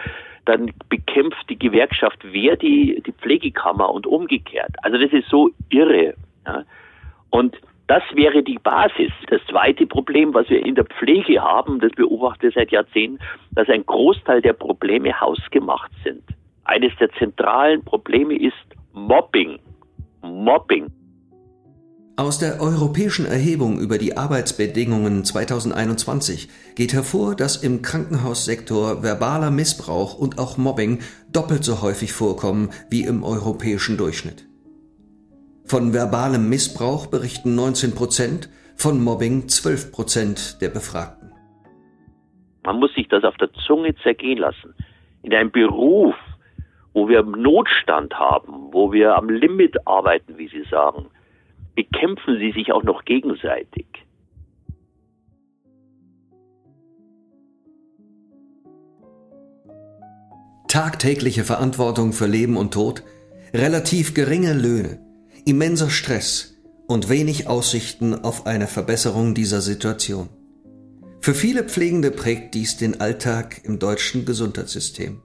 dann 0.45 0.71
bekämpft 0.89 1.49
die 1.49 1.57
Gewerkschaft 1.57 2.19
wer 2.23 2.55
die, 2.55 3.01
die 3.03 3.13
Pflegekammer 3.13 3.89
und 3.89 4.05
umgekehrt. 4.05 4.75
Also 4.83 4.99
das 4.99 5.11
ist 5.11 5.29
so 5.29 5.49
irre. 5.69 6.13
Ja. 6.45 6.65
Und 7.31 7.57
das 7.87 8.03
wäre 8.13 8.43
die 8.43 8.59
Basis. 8.59 9.11
Das 9.27 9.41
zweite 9.49 9.87
Problem, 9.87 10.35
was 10.35 10.47
wir 10.49 10.63
in 10.63 10.75
der 10.75 10.85
Pflege 10.85 11.41
haben, 11.41 11.79
das 11.79 11.91
beobachte 11.93 12.49
ich 12.49 12.53
seit 12.53 12.71
Jahrzehnten, 12.71 13.17
dass 13.53 13.67
ein 13.69 13.85
Großteil 13.87 14.43
der 14.43 14.53
Probleme 14.53 15.19
hausgemacht 15.19 15.91
sind. 16.03 16.23
Eines 16.65 16.91
der 16.99 17.09
zentralen 17.19 17.83
Probleme 17.83 18.35
ist 18.37 18.53
Mobbing. 18.93 19.59
Mobbing. 20.21 20.91
Aus 22.15 22.37
der 22.37 22.61
europäischen 22.61 23.25
Erhebung 23.25 23.79
über 23.79 23.97
die 23.97 24.15
Arbeitsbedingungen 24.15 25.25
2021 25.25 26.47
geht 26.75 26.93
hervor, 26.93 27.35
dass 27.35 27.63
im 27.63 27.81
Krankenhaussektor 27.81 29.01
verbaler 29.01 29.49
Missbrauch 29.49 30.17
und 30.17 30.37
auch 30.37 30.57
Mobbing 30.57 30.99
doppelt 31.31 31.63
so 31.63 31.81
häufig 31.81 32.13
vorkommen 32.13 32.69
wie 32.89 33.01
im 33.01 33.23
europäischen 33.23 33.97
Durchschnitt. 33.97 34.45
Von 35.65 35.93
verbalem 35.93 36.49
Missbrauch 36.49 37.07
berichten 37.07 37.55
19 37.55 37.95
Prozent, 37.95 38.49
von 38.75 39.03
Mobbing 39.03 39.47
12 39.47 39.91
Prozent 39.91 40.61
der 40.61 40.69
Befragten. 40.69 41.31
Man 42.63 42.79
muss 42.79 42.93
sich 42.93 43.07
das 43.07 43.23
auf 43.23 43.35
der 43.37 43.51
Zunge 43.65 43.95
zergehen 44.03 44.37
lassen. 44.37 44.75
In 45.23 45.33
einem 45.33 45.51
Beruf, 45.51 46.15
wo 46.93 47.09
wir 47.09 47.23
Notstand 47.23 48.13
haben, 48.13 48.71
wo 48.71 48.91
wir 48.91 49.15
am 49.15 49.29
Limit 49.29 49.87
arbeiten, 49.87 50.37
wie 50.37 50.47
Sie 50.47 50.63
sagen, 50.69 51.07
bekämpfen 51.75 52.37
sie 52.39 52.51
sich 52.51 52.71
auch 52.71 52.83
noch 52.83 53.03
gegenseitig. 53.05 53.87
Tagtägliche 60.67 61.43
Verantwortung 61.43 62.13
für 62.13 62.25
Leben 62.25 62.57
und 62.57 62.73
Tod, 62.73 63.03
relativ 63.53 64.15
geringe 64.15 64.53
Löhne, 64.53 64.99
immenser 65.45 65.89
Stress 65.89 66.59
und 66.87 67.09
wenig 67.09 67.47
Aussichten 67.47 68.15
auf 68.15 68.47
eine 68.47 68.67
Verbesserung 68.67 69.35
dieser 69.35 69.61
Situation. 69.61 70.29
Für 71.21 71.33
viele 71.33 71.63
Pflegende 71.63 72.11
prägt 72.11 72.55
dies 72.55 72.77
den 72.77 72.99
Alltag 72.99 73.61
im 73.63 73.79
deutschen 73.79 74.25
Gesundheitssystem. 74.25 75.21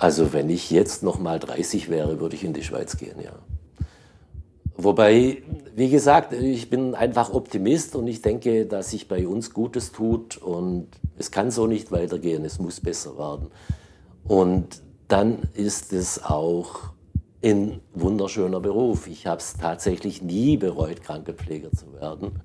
Also 0.00 0.32
wenn 0.32 0.48
ich 0.48 0.70
jetzt 0.70 1.02
noch 1.02 1.18
mal 1.18 1.40
30 1.40 1.88
wäre, 1.88 2.20
würde 2.20 2.36
ich 2.36 2.44
in 2.44 2.52
die 2.52 2.62
Schweiz 2.62 2.96
gehen, 2.96 3.20
ja. 3.20 3.32
Wobei, 4.76 5.42
wie 5.74 5.90
gesagt, 5.90 6.32
ich 6.32 6.70
bin 6.70 6.94
einfach 6.94 7.34
Optimist 7.34 7.96
und 7.96 8.06
ich 8.06 8.22
denke, 8.22 8.64
dass 8.66 8.90
sich 8.90 9.08
bei 9.08 9.26
uns 9.26 9.52
Gutes 9.52 9.90
tut 9.90 10.36
und 10.36 10.86
es 11.18 11.32
kann 11.32 11.50
so 11.50 11.66
nicht 11.66 11.90
weitergehen, 11.90 12.44
es 12.44 12.60
muss 12.60 12.78
besser 12.78 13.18
werden. 13.18 13.48
Und 14.22 14.82
dann 15.08 15.40
ist 15.54 15.92
es 15.92 16.22
auch 16.22 16.90
ein 17.42 17.80
wunderschöner 17.92 18.60
Beruf. 18.60 19.08
Ich 19.08 19.26
habe 19.26 19.40
es 19.40 19.54
tatsächlich 19.54 20.22
nie 20.22 20.56
bereut, 20.56 21.02
Krankenpfleger 21.02 21.72
zu 21.72 21.92
werden. 21.94 22.40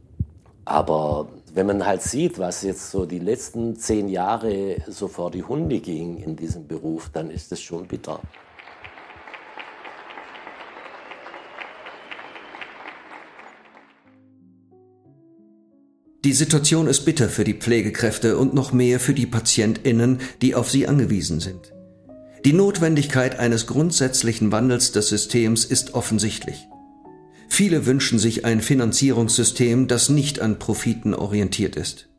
Aber 0.66 1.28
wenn 1.54 1.68
man 1.68 1.86
halt 1.86 2.02
sieht, 2.02 2.40
was 2.40 2.64
jetzt 2.64 2.90
so 2.90 3.06
die 3.06 3.20
letzten 3.20 3.76
zehn 3.76 4.10
Jahre 4.10 4.78
so 4.88 5.08
vor 5.08 5.30
die 5.30 5.44
Hunde 5.44 5.80
ging 5.80 6.18
in 6.18 6.36
diesem 6.36 6.68
Beruf, 6.68 7.10
dann 7.14 7.30
ist 7.30 7.52
es 7.52 7.62
schon 7.62 7.88
bitter. 7.88 8.20
Die 16.26 16.34
Situation 16.34 16.88
ist 16.88 17.02
bitter 17.02 17.30
für 17.30 17.44
die 17.44 17.54
Pflegekräfte 17.54 18.38
und 18.38 18.54
noch 18.54 18.72
mehr 18.72 19.00
für 19.00 19.14
die 19.14 19.28
Patientinnen, 19.28 20.22
die 20.42 20.56
auf 20.56 20.72
sie 20.72 20.88
angewiesen 20.88 21.40
sind. 21.40 21.74
Die 22.46 22.54
Notwendigkeit 22.54 23.38
eines 23.38 23.68
grundsätzlichen 23.68 24.52
Wandels 24.52 24.92
des 24.94 25.10
Systems 25.10 25.66
ist 25.66 25.94
offensichtlich. 25.94 26.68
Viele 27.56 27.86
wünschen 27.86 28.18
sich 28.18 28.46
ein 28.46 28.62
Finanzierungssystem, 28.62 29.88
das 29.88 30.10
nicht 30.10 30.42
an 30.42 30.58
Profiten 30.58 31.14
orientiert 31.14 31.76
ist. 31.76 32.10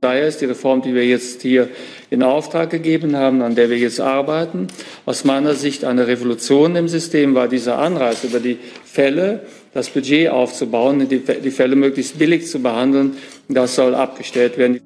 Daher 0.00 0.26
ist 0.26 0.40
die 0.40 0.46
Reform, 0.46 0.82
die 0.82 0.96
wir 0.96 1.06
jetzt 1.06 1.42
hier 1.42 1.68
in 2.10 2.24
Auftrag 2.24 2.68
gegeben 2.68 3.14
haben, 3.14 3.40
an 3.40 3.54
der 3.54 3.70
wir 3.70 3.78
jetzt 3.78 4.00
arbeiten, 4.00 4.66
aus 5.06 5.22
meiner 5.22 5.54
Sicht 5.54 5.84
eine 5.84 6.08
Revolution 6.08 6.74
im 6.74 6.88
System, 6.88 7.36
weil 7.36 7.48
dieser 7.48 7.78
Anreiz 7.78 8.24
über 8.24 8.40
die 8.40 8.58
Fälle, 8.84 9.46
das 9.74 9.90
Budget 9.90 10.30
aufzubauen, 10.30 11.08
die, 11.08 11.20
die 11.20 11.50
Fälle 11.52 11.76
möglichst 11.76 12.18
billig 12.18 12.48
zu 12.48 12.58
behandeln, 12.58 13.12
das 13.48 13.76
soll 13.76 13.94
abgestellt 13.94 14.58
werden. 14.58 14.80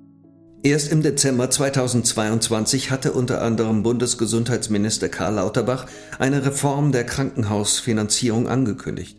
Erst 0.62 0.92
im 0.92 1.00
Dezember 1.02 1.48
2022 1.48 2.90
hatte 2.90 3.12
unter 3.12 3.40
anderem 3.40 3.82
Bundesgesundheitsminister 3.82 5.08
Karl 5.08 5.36
Lauterbach 5.36 5.86
eine 6.18 6.44
Reform 6.44 6.92
der 6.92 7.04
Krankenhausfinanzierung 7.04 8.48
angekündigt. 8.48 9.16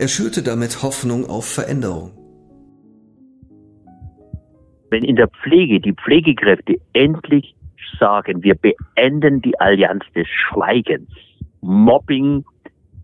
Er 0.00 0.06
schürte 0.06 0.44
damit 0.44 0.84
Hoffnung 0.84 1.28
auf 1.28 1.44
Veränderung. 1.44 2.12
Wenn 4.90 5.02
in 5.02 5.16
der 5.16 5.26
Pflege 5.26 5.80
die 5.80 5.92
Pflegekräfte 5.92 6.76
endlich 6.92 7.56
sagen, 7.98 8.44
wir 8.44 8.54
beenden 8.54 9.42
die 9.42 9.58
Allianz 9.58 10.04
des 10.14 10.28
Schweigens. 10.28 11.10
Mobbing 11.62 12.44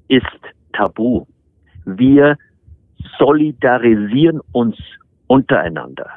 ist 0.07 0.41
tabu. 0.73 1.27
Wir 1.85 2.37
solidarisieren 3.19 4.41
uns 4.53 4.77
untereinander. 5.27 6.11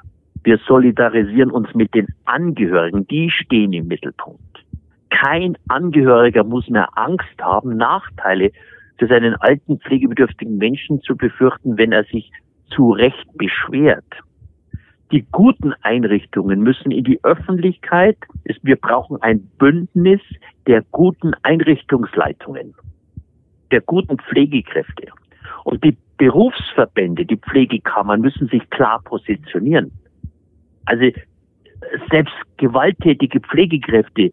Wir 0.44 0.60
solidarisieren 0.68 1.50
uns 1.50 1.74
mit 1.74 1.96
den 1.96 2.08
Angehörigen, 2.26 3.08
die 3.08 3.32
stehen 3.32 3.74
im 3.74 3.88
Mittelpunkt. 3.88 4.64
Kein 5.10 5.58
Angehöriger 5.68 6.44
muss 6.44 6.70
mehr 6.70 6.90
Angst 6.96 7.42
haben, 7.42 7.78
Nachteile 7.78 8.52
für 8.98 9.08
seinen 9.08 9.36
alten 9.36 9.80
pflegebedürftigen 9.80 10.58
Menschen 10.58 11.02
zu 11.02 11.16
befürchten, 11.16 11.78
wenn 11.78 11.92
er 11.92 12.04
sich 12.06 12.32
zu 12.70 12.92
Recht 12.92 13.26
beschwert. 13.38 14.06
Die 15.12 15.26
guten 15.32 15.74
Einrichtungen 15.84 16.62
müssen 16.62 16.92
in 16.92 17.06
die 17.06 17.24
Öffentlichkeit. 17.24 18.18
Wir 18.62 18.76
brauchen 18.76 19.22
ein 19.22 19.40
Bündnis 19.58 20.22
der 20.66 20.84
guten 20.92 21.34
Einrichtungsleitungen, 21.44 22.74
der 23.72 23.82
guten 23.82 24.18
Pflegekräfte. 24.18 25.08
Und 25.64 25.84
die 25.84 25.96
Berufsverbände, 26.18 27.26
die 27.26 27.38
Pflegekammern 27.38 28.20
müssen 28.20 28.48
sich 28.48 28.70
klar 28.70 29.02
positionieren. 29.06 29.92
Also 30.86 31.06
selbst 32.12 32.34
gewalttätige 32.58 33.40
Pflegekräfte 33.40 34.32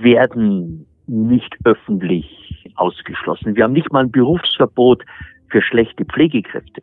werden 0.00 0.86
nicht 1.06 1.56
öffentlich 1.64 2.51
ausgeschlossen. 2.76 3.56
Wir 3.56 3.64
haben 3.64 3.72
nicht 3.72 3.92
mal 3.92 4.04
ein 4.04 4.10
Berufsverbot 4.10 5.04
für 5.48 5.62
schlechte 5.62 6.04
Pflegekräfte. 6.04 6.82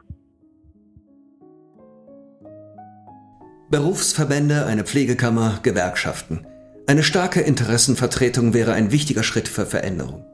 Berufsverbände, 3.72 4.66
eine 4.66 4.84
Pflegekammer, 4.84 5.60
Gewerkschaften. 5.62 6.48
Eine 6.88 7.04
starke 7.04 7.42
Interessenvertretung 7.42 8.56
wäre 8.56 8.74
ein 8.74 8.92
wichtiger 8.92 9.22
Schritt 9.22 9.48
für 9.48 9.68
Veränderung. 9.68 10.26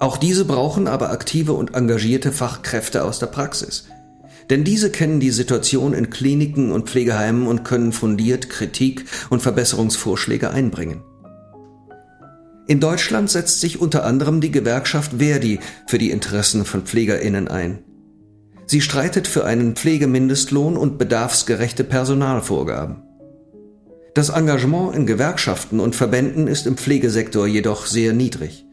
Auch 0.00 0.16
diese 0.16 0.46
brauchen 0.46 0.86
aber 0.86 1.10
aktive 1.10 1.52
und 1.52 1.74
engagierte 1.74 2.32
Fachkräfte 2.32 3.04
aus 3.04 3.18
der 3.18 3.26
Praxis. 3.26 3.88
Denn 4.48 4.64
diese 4.64 4.90
kennen 4.90 5.20
die 5.20 5.30
Situation 5.30 5.92
in 5.92 6.08
Kliniken 6.08 6.72
und 6.72 6.88
Pflegeheimen 6.88 7.46
und 7.46 7.64
können 7.64 7.92
fundiert 7.92 8.48
Kritik 8.48 9.04
und 9.28 9.42
Verbesserungsvorschläge 9.42 10.50
einbringen. 10.50 11.02
In 12.68 12.80
Deutschland 12.80 13.30
setzt 13.30 13.60
sich 13.60 13.80
unter 13.80 14.04
anderem 14.04 14.42
die 14.42 14.50
Gewerkschaft 14.50 15.14
Verdi 15.18 15.58
für 15.86 15.96
die 15.96 16.10
Interessen 16.10 16.66
von 16.66 16.82
Pflegerinnen 16.82 17.48
ein. 17.48 17.78
Sie 18.66 18.82
streitet 18.82 19.26
für 19.26 19.46
einen 19.46 19.74
Pflegemindestlohn 19.74 20.76
und 20.76 20.98
bedarfsgerechte 20.98 21.82
Personalvorgaben. 21.82 23.02
Das 24.12 24.28
Engagement 24.28 24.94
in 24.94 25.06
Gewerkschaften 25.06 25.80
und 25.80 25.96
Verbänden 25.96 26.46
ist 26.46 26.66
im 26.66 26.76
Pflegesektor 26.76 27.46
jedoch 27.46 27.86
sehr 27.86 28.12
niedrig. 28.12 28.66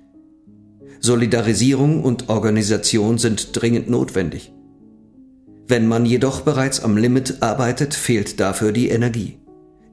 Solidarisierung 1.00 2.04
und 2.04 2.28
Organisation 2.28 3.18
sind 3.18 3.50
dringend 3.54 3.90
notwendig. 3.90 4.52
Wenn 5.70 5.88
man 5.88 6.06
jedoch 6.06 6.42
bereits 6.42 6.84
am 6.84 6.98
Limit 6.98 7.42
arbeitet, 7.42 7.94
fehlt 7.94 8.42
dafür 8.42 8.74
die 8.74 8.90
Energie. 8.90 9.38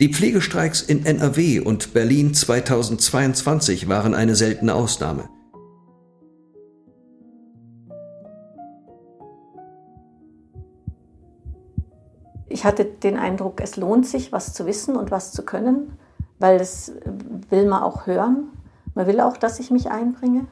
Die 0.00 0.12
Pflegestreiks 0.12 0.82
in 0.82 1.06
NRW 1.06 1.60
und 1.60 1.94
Berlin 1.94 2.34
2022 2.34 3.88
waren 3.88 4.14
eine 4.14 4.34
seltene 4.34 4.74
Ausnahme. 4.74 5.28
Ich 12.48 12.64
hatte 12.64 12.84
den 12.84 13.16
Eindruck, 13.16 13.60
es 13.60 13.76
lohnt 13.76 14.06
sich, 14.06 14.32
was 14.32 14.52
zu 14.52 14.66
wissen 14.66 14.96
und 14.96 15.10
was 15.10 15.32
zu 15.32 15.42
können, 15.42 15.96
weil 16.38 16.58
das 16.58 16.92
will 17.48 17.66
man 17.66 17.82
auch 17.82 18.06
hören. 18.06 18.48
Man 18.94 19.06
will 19.06 19.20
auch, 19.20 19.36
dass 19.36 19.60
ich 19.60 19.70
mich 19.70 19.90
einbringe. 19.90 20.46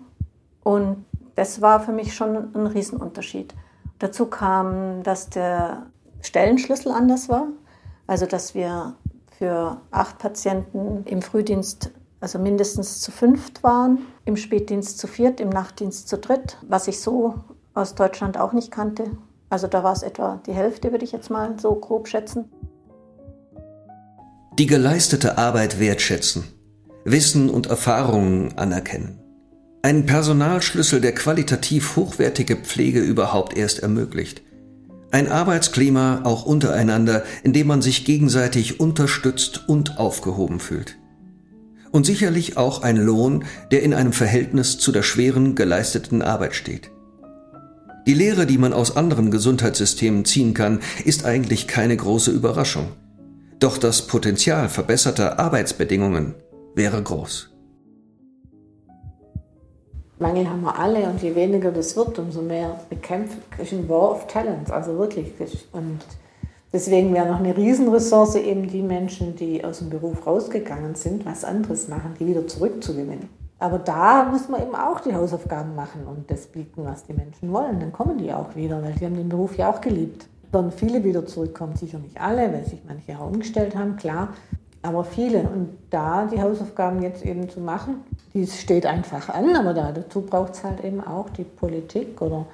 Und 0.62 1.04
das 1.34 1.60
war 1.60 1.80
für 1.80 1.92
mich 1.92 2.14
schon 2.14 2.54
ein 2.54 2.66
Riesenunterschied. 2.66 3.54
Dazu 3.98 4.26
kam, 4.26 5.02
dass 5.02 5.28
der 5.28 5.86
Stellenschlüssel 6.22 6.92
anders 6.92 7.28
war. 7.28 7.48
Also, 8.06 8.26
dass 8.26 8.54
wir 8.54 8.94
für 9.40 9.80
acht 9.90 10.18
Patienten 10.18 11.04
im 11.06 11.22
Frühdienst 11.22 11.90
also 12.20 12.38
mindestens 12.38 13.00
zu 13.00 13.10
fünft 13.10 13.62
waren, 13.62 14.00
im 14.26 14.36
Spätdienst 14.36 14.98
zu 14.98 15.06
viert, 15.06 15.40
im 15.40 15.48
Nachtdienst 15.48 16.08
zu 16.08 16.18
dritt, 16.18 16.58
was 16.68 16.86
ich 16.88 17.00
so 17.00 17.36
aus 17.72 17.94
Deutschland 17.94 18.36
auch 18.36 18.52
nicht 18.52 18.70
kannte. 18.70 19.04
Also 19.48 19.66
da 19.66 19.82
war 19.82 19.94
es 19.94 20.02
etwa 20.02 20.42
die 20.46 20.52
Hälfte, 20.52 20.92
würde 20.92 21.06
ich 21.06 21.12
jetzt 21.12 21.30
mal 21.30 21.58
so 21.58 21.74
grob 21.74 22.06
schätzen. 22.06 22.52
Die 24.58 24.66
geleistete 24.66 25.38
Arbeit 25.38 25.80
wertschätzen, 25.80 26.44
Wissen 27.04 27.48
und 27.48 27.68
Erfahrungen 27.68 28.58
anerkennen. 28.58 29.18
Einen 29.80 30.04
Personalschlüssel, 30.04 31.00
der 31.00 31.14
qualitativ 31.14 31.96
hochwertige 31.96 32.56
Pflege 32.56 33.00
überhaupt 33.00 33.56
erst 33.56 33.78
ermöglicht. 33.78 34.42
Ein 35.12 35.30
Arbeitsklima 35.30 36.20
auch 36.24 36.46
untereinander, 36.46 37.24
in 37.42 37.52
dem 37.52 37.66
man 37.66 37.82
sich 37.82 38.04
gegenseitig 38.04 38.78
unterstützt 38.78 39.68
und 39.68 39.98
aufgehoben 39.98 40.60
fühlt. 40.60 40.96
Und 41.90 42.06
sicherlich 42.06 42.56
auch 42.56 42.82
ein 42.82 42.96
Lohn, 42.96 43.44
der 43.72 43.82
in 43.82 43.92
einem 43.92 44.12
Verhältnis 44.12 44.78
zu 44.78 44.92
der 44.92 45.02
schweren 45.02 45.56
geleisteten 45.56 46.22
Arbeit 46.22 46.54
steht. 46.54 46.92
Die 48.06 48.14
Lehre, 48.14 48.46
die 48.46 48.58
man 48.58 48.72
aus 48.72 48.96
anderen 48.96 49.32
Gesundheitssystemen 49.32 50.24
ziehen 50.24 50.54
kann, 50.54 50.80
ist 51.04 51.24
eigentlich 51.24 51.66
keine 51.66 51.96
große 51.96 52.30
Überraschung. 52.30 52.92
Doch 53.58 53.78
das 53.78 54.06
Potenzial 54.06 54.68
verbesserter 54.68 55.38
Arbeitsbedingungen 55.38 56.34
wäre 56.74 57.02
groß. 57.02 57.50
Mangel 60.20 60.48
haben 60.48 60.60
wir 60.60 60.78
alle 60.78 61.08
und 61.08 61.22
je 61.22 61.34
weniger 61.34 61.72
das 61.72 61.96
wird, 61.96 62.18
umso 62.18 62.42
mehr 62.42 62.78
bekämpft 62.90 63.38
ist 63.58 63.72
ein 63.72 63.88
War 63.88 64.12
of 64.12 64.26
Talents, 64.26 64.70
also 64.70 64.98
wirklich. 64.98 65.32
Und 65.72 66.00
deswegen 66.72 67.14
wäre 67.14 67.26
noch 67.26 67.40
eine 67.40 67.56
Riesenressource 67.56 68.34
eben 68.36 68.68
die 68.68 68.82
Menschen, 68.82 69.34
die 69.34 69.64
aus 69.64 69.78
dem 69.78 69.88
Beruf 69.88 70.26
rausgegangen 70.26 70.94
sind, 70.94 71.24
was 71.24 71.42
anderes 71.42 71.88
machen, 71.88 72.14
die 72.20 72.26
wieder 72.26 72.46
zurückzugewinnen. 72.46 73.30
Aber 73.58 73.78
da 73.78 74.24
muss 74.24 74.48
man 74.48 74.62
eben 74.62 74.74
auch 74.74 75.00
die 75.00 75.14
Hausaufgaben 75.14 75.74
machen 75.74 76.06
und 76.06 76.30
das 76.30 76.46
bieten, 76.46 76.84
was 76.84 77.04
die 77.04 77.14
Menschen 77.14 77.50
wollen. 77.52 77.80
Dann 77.80 77.92
kommen 77.92 78.18
die 78.18 78.32
auch 78.32 78.54
wieder, 78.54 78.82
weil 78.82 78.92
die 78.92 79.06
haben 79.06 79.16
den 79.16 79.28
Beruf 79.30 79.56
ja 79.56 79.70
auch 79.70 79.80
geliebt. 79.80 80.26
Dann 80.52 80.70
viele 80.70 81.02
wieder 81.02 81.24
zurückkommen, 81.24 81.76
sicher 81.76 81.98
nicht 81.98 82.20
alle, 82.20 82.52
weil 82.52 82.64
sich 82.66 82.80
manche 82.86 83.18
auch 83.18 83.26
umgestellt 83.26 83.74
haben, 83.74 83.96
klar 83.96 84.34
aber 84.82 85.04
viele. 85.04 85.40
Und 85.40 85.76
da 85.90 86.26
die 86.26 86.40
Hausaufgaben 86.40 87.02
jetzt 87.02 87.24
eben 87.24 87.48
zu 87.48 87.60
machen, 87.60 88.04
die 88.34 88.46
steht 88.46 88.86
einfach 88.86 89.28
an, 89.28 89.54
aber 89.56 89.74
da, 89.74 89.92
dazu 89.92 90.22
braucht 90.22 90.54
es 90.54 90.64
halt 90.64 90.84
eben 90.84 91.00
auch 91.04 91.28
die 91.30 91.44
Politik 91.44 92.20
oder 92.22 92.46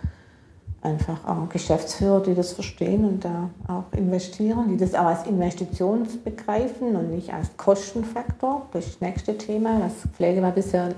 einfach 0.83 1.27
auch 1.27 1.49
Geschäftsführer, 1.49 2.21
die 2.21 2.35
das 2.35 2.53
verstehen 2.53 3.05
und 3.05 3.25
da 3.25 3.51
auch 3.67 3.85
investieren, 3.97 4.69
die 4.69 4.77
das 4.77 4.95
auch 4.95 5.07
als 5.07 5.27
Investition 5.27 6.07
begreifen 6.25 6.95
und 6.97 7.11
nicht 7.11 7.33
als 7.33 7.57
Kostenfaktor. 7.57 8.67
Das 8.73 9.01
nächste 9.01 9.37
Thema. 9.37 9.81
Das 9.81 10.13
Pflege 10.15 10.43
war 10.43 10.53
bisher 10.53 10.91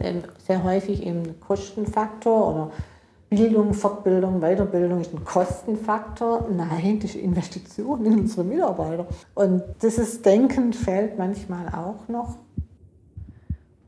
sehr 0.47 0.63
häufig 0.63 1.05
eben 1.07 1.41
Kostenfaktor 1.41 2.55
oder 2.55 2.71
Bildung, 3.31 3.75
Fortbildung, 3.75 4.41
Weiterbildung 4.41 5.01
ist 5.01 5.13
ein 5.13 5.25
Kostenfaktor. 5.25 6.49
Nein, 6.51 6.99
das 7.01 7.11
ist 7.11 7.17
Investition 7.17 8.05
in 8.07 8.21
unsere 8.21 8.45
Mitarbeiter. 8.45 9.07
Und 9.35 9.63
dieses 9.83 10.23
Denken 10.23 10.73
fehlt 10.73 11.19
manchmal 11.19 11.69
auch 11.69 12.09
noch. 12.09 12.37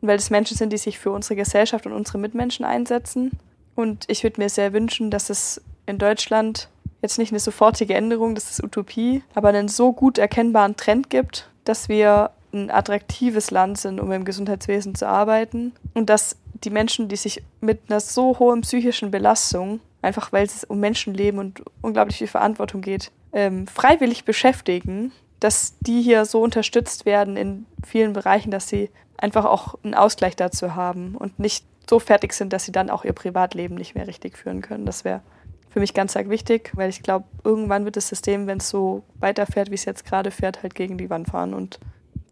Weil 0.03 0.17
es 0.17 0.31
Menschen 0.31 0.57
sind, 0.57 0.73
die 0.73 0.79
sich 0.79 0.99
für 0.99 1.11
unsere 1.11 1.37
Gesellschaft 1.37 1.87
und 1.87 1.93
unsere 1.93 2.19
Mitmenschen 2.19 2.65
einsetzen. 2.65 3.31
Und 3.75 4.05
ich 4.09 4.23
würde 4.25 4.41
mir 4.41 4.51
sehr 4.51 4.75
wünschen, 4.75 5.11
dass 5.11 5.31
es 5.31 5.63
in 5.87 5.99
Deutschland 5.99 6.69
jetzt 7.01 7.19
nicht 7.19 7.33
eine 7.33 7.41
sofortige 7.41 7.95
Änderung, 7.95 8.35
das 8.35 8.51
ist 8.51 8.63
Utopie, 8.63 9.23
aber 9.35 9.49
einen 9.49 9.69
so 9.69 9.93
gut 9.93 10.19
erkennbaren 10.19 10.77
Trend 10.77 11.09
gibt, 11.09 11.49
dass 11.65 11.89
wir 11.89 12.31
ein 12.53 12.71
attraktives 12.71 13.51
Land 13.51 13.79
sind, 13.79 14.01
um 14.01 14.11
im 14.13 14.25
Gesundheitswesen 14.25 14.95
zu 14.95 15.07
arbeiten 15.07 15.73
und 15.95 16.11
dass 16.11 16.37
die 16.65 16.71
Menschen, 16.71 17.09
die 17.09 17.17
sich 17.17 17.43
mit 17.61 17.81
einer 17.89 18.01
so 18.01 18.39
hohen 18.39 18.63
psychischen 18.63 19.11
Belastung, 19.11 19.81
einfach 20.03 20.33
weil 20.33 20.45
es 20.45 20.65
um 20.65 20.81
Menschenleben 20.81 21.41
und 21.41 21.63
unglaublich 21.81 22.19
viel 22.19 22.27
Verantwortung 22.27 22.81
geht, 22.81 23.11
ähm, 23.33 23.67
freiwillig 23.67 24.25
beschäftigen, 24.25 25.13
dass 25.39 25.79
die 25.81 26.03
hier 26.03 26.25
so 26.25 26.43
unterstützt 26.43 27.07
werden 27.07 27.37
in 27.37 27.67
vielen 27.85 28.13
Bereichen, 28.13 28.51
dass 28.51 28.69
sie 28.69 28.91
einfach 29.17 29.45
auch 29.45 29.75
einen 29.83 29.95
Ausgleich 29.95 30.37
dazu 30.37 30.75
haben 30.75 31.17
und 31.17 31.39
nicht 31.39 31.65
so 31.89 31.99
fertig 31.99 32.33
sind, 32.35 32.53
dass 32.53 32.65
sie 32.65 32.73
dann 32.73 32.91
auch 32.91 33.05
ihr 33.05 33.13
Privatleben 33.13 33.75
nicht 33.75 33.95
mehr 33.95 34.07
richtig 34.07 34.37
führen 34.37 34.61
können. 34.61 34.87
Das 34.87 35.05
wäre 35.05 35.23
für 35.71 35.81
mich 35.81 35.95
ganz 35.95 36.17
arg 36.17 36.29
wichtig, 36.29 36.73
weil 36.75 36.91
ich 36.91 37.03
glaube, 37.03 37.27
irgendwann 37.45 37.85
wird 37.85 37.97
das 37.97 38.09
System, 38.09 38.47
wenn 38.47 38.59
es 38.59 38.69
so 38.69 39.03
weiterfährt, 39.19 39.71
wie 39.71 39.75
es 39.75 39.85
jetzt 39.85 40.05
gerade 40.05 40.31
fährt, 40.31 40.63
halt 40.63 40.75
gegen 40.75 40.99
die 40.99 41.11
Wand 41.11 41.29
fahren. 41.29 41.55
Und 41.55 41.81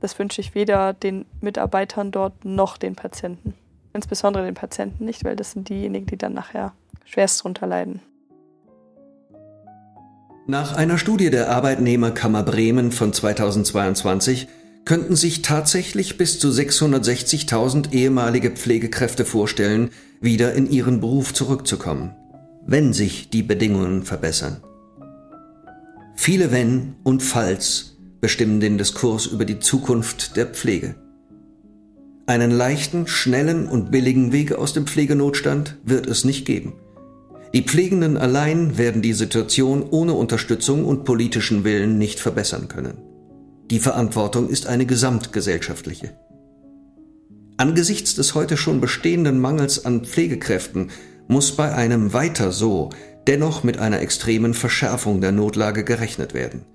das 0.00 0.18
wünsche 0.18 0.40
ich 0.40 0.54
weder 0.54 0.92
den 0.92 1.24
Mitarbeitern 1.40 2.10
dort 2.10 2.44
noch 2.44 2.76
den 2.76 2.94
Patienten 2.94 3.54
insbesondere 3.92 4.44
den 4.44 4.54
Patienten 4.54 5.04
nicht, 5.04 5.24
weil 5.24 5.36
das 5.36 5.52
sind 5.52 5.68
diejenigen, 5.68 6.06
die 6.06 6.16
dann 6.16 6.34
nachher 6.34 6.72
schwerst 7.04 7.42
drunter 7.42 7.66
leiden. 7.66 8.00
Nach 10.46 10.74
einer 10.74 10.96
Studie 10.96 11.30
der 11.30 11.50
Arbeitnehmerkammer 11.50 12.42
Bremen 12.42 12.90
von 12.90 13.12
2022 13.12 14.48
könnten 14.86 15.14
sich 15.14 15.42
tatsächlich 15.42 16.16
bis 16.16 16.38
zu 16.40 16.48
660.000 16.48 17.92
ehemalige 17.92 18.52
Pflegekräfte 18.52 19.26
vorstellen, 19.26 19.90
wieder 20.22 20.54
in 20.54 20.70
ihren 20.70 21.00
Beruf 21.00 21.34
zurückzukommen, 21.34 22.16
wenn 22.66 22.94
sich 22.94 23.28
die 23.28 23.42
Bedingungen 23.42 24.04
verbessern. 24.04 24.62
Viele 26.16 26.50
Wenn 26.50 26.96
und 27.04 27.22
Falls 27.22 27.98
bestimmen 28.22 28.60
den 28.60 28.78
Diskurs 28.78 29.26
über 29.26 29.44
die 29.44 29.60
Zukunft 29.60 30.36
der 30.36 30.46
Pflege. 30.46 30.94
Einen 32.28 32.50
leichten, 32.50 33.06
schnellen 33.06 33.66
und 33.66 33.90
billigen 33.90 34.32
Weg 34.32 34.52
aus 34.52 34.74
dem 34.74 34.86
Pflegenotstand 34.86 35.78
wird 35.82 36.06
es 36.06 36.26
nicht 36.26 36.44
geben. 36.44 36.74
Die 37.54 37.62
Pflegenden 37.62 38.18
allein 38.18 38.76
werden 38.76 39.00
die 39.00 39.14
Situation 39.14 39.82
ohne 39.88 40.12
Unterstützung 40.12 40.84
und 40.84 41.04
politischen 41.04 41.64
Willen 41.64 41.96
nicht 41.96 42.20
verbessern 42.20 42.68
können. 42.68 42.98
Die 43.70 43.78
Verantwortung 43.78 44.50
ist 44.50 44.66
eine 44.66 44.84
gesamtgesellschaftliche. 44.84 46.18
Angesichts 47.56 48.14
des 48.14 48.34
heute 48.34 48.58
schon 48.58 48.82
bestehenden 48.82 49.40
Mangels 49.40 49.86
an 49.86 50.04
Pflegekräften 50.04 50.90
muss 51.28 51.56
bei 51.56 51.74
einem 51.74 52.12
weiter 52.12 52.52
so 52.52 52.90
dennoch 53.26 53.64
mit 53.64 53.78
einer 53.78 54.02
extremen 54.02 54.52
Verschärfung 54.52 55.22
der 55.22 55.32
Notlage 55.32 55.82
gerechnet 55.82 56.34
werden. 56.34 56.66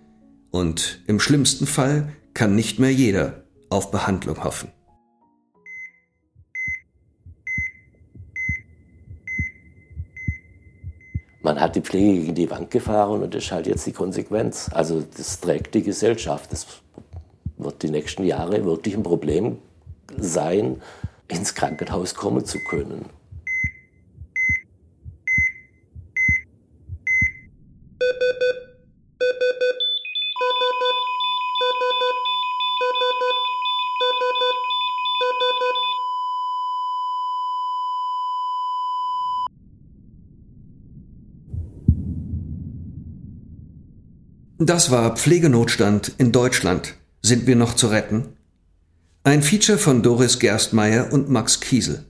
Und 0.49 1.03
im 1.05 1.19
schlimmsten 1.19 1.67
Fall 1.67 2.09
kann 2.33 2.55
nicht 2.55 2.79
mehr 2.79 2.91
jeder 2.91 3.43
auf 3.69 3.91
Behandlung 3.91 4.43
hoffen. 4.43 4.69
Man 11.43 11.59
hat 11.59 11.75
die 11.75 11.81
Pflege 11.81 12.21
gegen 12.21 12.35
die 12.35 12.49
Wand 12.49 12.71
gefahren 12.71 13.21
und 13.21 13.33
das 13.33 13.45
ist 13.45 13.51
halt 13.51 13.67
jetzt 13.67 13.85
die 13.85 13.91
Konsequenz. 13.91 14.69
Also 14.73 15.03
das 15.15 15.39
trägt 15.39 15.75
die 15.75 15.83
Gesellschaft. 15.83 16.51
Das 16.51 16.65
wird 17.57 17.83
die 17.83 17.89
nächsten 17.89 18.23
Jahre 18.23 18.63
wirklich 18.65 18.95
ein 18.95 19.03
Problem 19.03 19.57
sein, 20.17 20.81
ins 21.27 21.53
Krankenhaus 21.53 22.15
kommen 22.15 22.45
zu 22.45 22.59
können. 22.59 23.05
Das 44.65 44.91
war 44.91 45.17
Pflegenotstand 45.17 46.13
in 46.19 46.31
Deutschland. 46.31 46.95
Sind 47.21 47.47
wir 47.47 47.57
noch 47.57 47.73
zu 47.73 47.87
retten? 47.87 48.29
Ein 49.25 49.43
Feature 49.43 49.77
von 49.77 50.01
Doris 50.01 50.39
Gerstmeier 50.39 51.11
und 51.11 51.29
Max 51.29 51.59
Kiesel. 51.59 52.05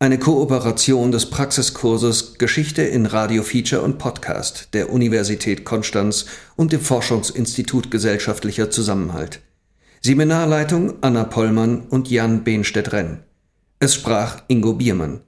Eine 0.00 0.18
Kooperation 0.18 1.12
des 1.12 1.30
Praxiskurses 1.30 2.34
Geschichte 2.36 2.82
in 2.82 3.06
Radio 3.06 3.44
Feature 3.44 3.82
und 3.82 3.98
Podcast 3.98 4.70
der 4.72 4.92
Universität 4.92 5.64
Konstanz 5.64 6.26
und 6.56 6.72
dem 6.72 6.80
Forschungsinstitut 6.80 7.92
Gesellschaftlicher 7.92 8.72
Zusammenhalt. 8.72 9.40
Seminarleitung 10.00 10.94
Anna 11.00 11.22
Pollmann 11.22 11.82
und 11.82 12.10
Jan 12.10 12.42
Behnstedt-Renn. 12.42 13.22
Es 13.78 13.94
sprach 13.94 14.42
Ingo 14.48 14.72
Biermann. 14.72 15.20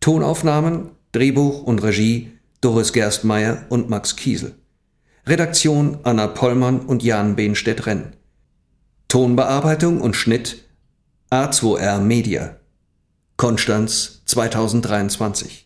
Tonaufnahmen, 0.00 0.90
Drehbuch 1.12 1.62
und 1.62 1.80
Regie 1.84 2.32
Doris 2.60 2.92
Gerstmeier 2.92 3.66
und 3.68 3.88
Max 3.88 4.16
Kiesel. 4.16 4.56
Redaktion 5.28 5.98
Anna 6.04 6.28
Pollmann 6.28 6.78
und 6.78 7.02
Jan 7.02 7.34
Behnstedt-Renn. 7.34 8.12
Tonbearbeitung 9.08 10.00
und 10.00 10.14
Schnitt 10.14 10.62
A2R 11.32 11.98
Media. 11.98 12.60
Konstanz 13.36 14.22
2023 14.26 15.65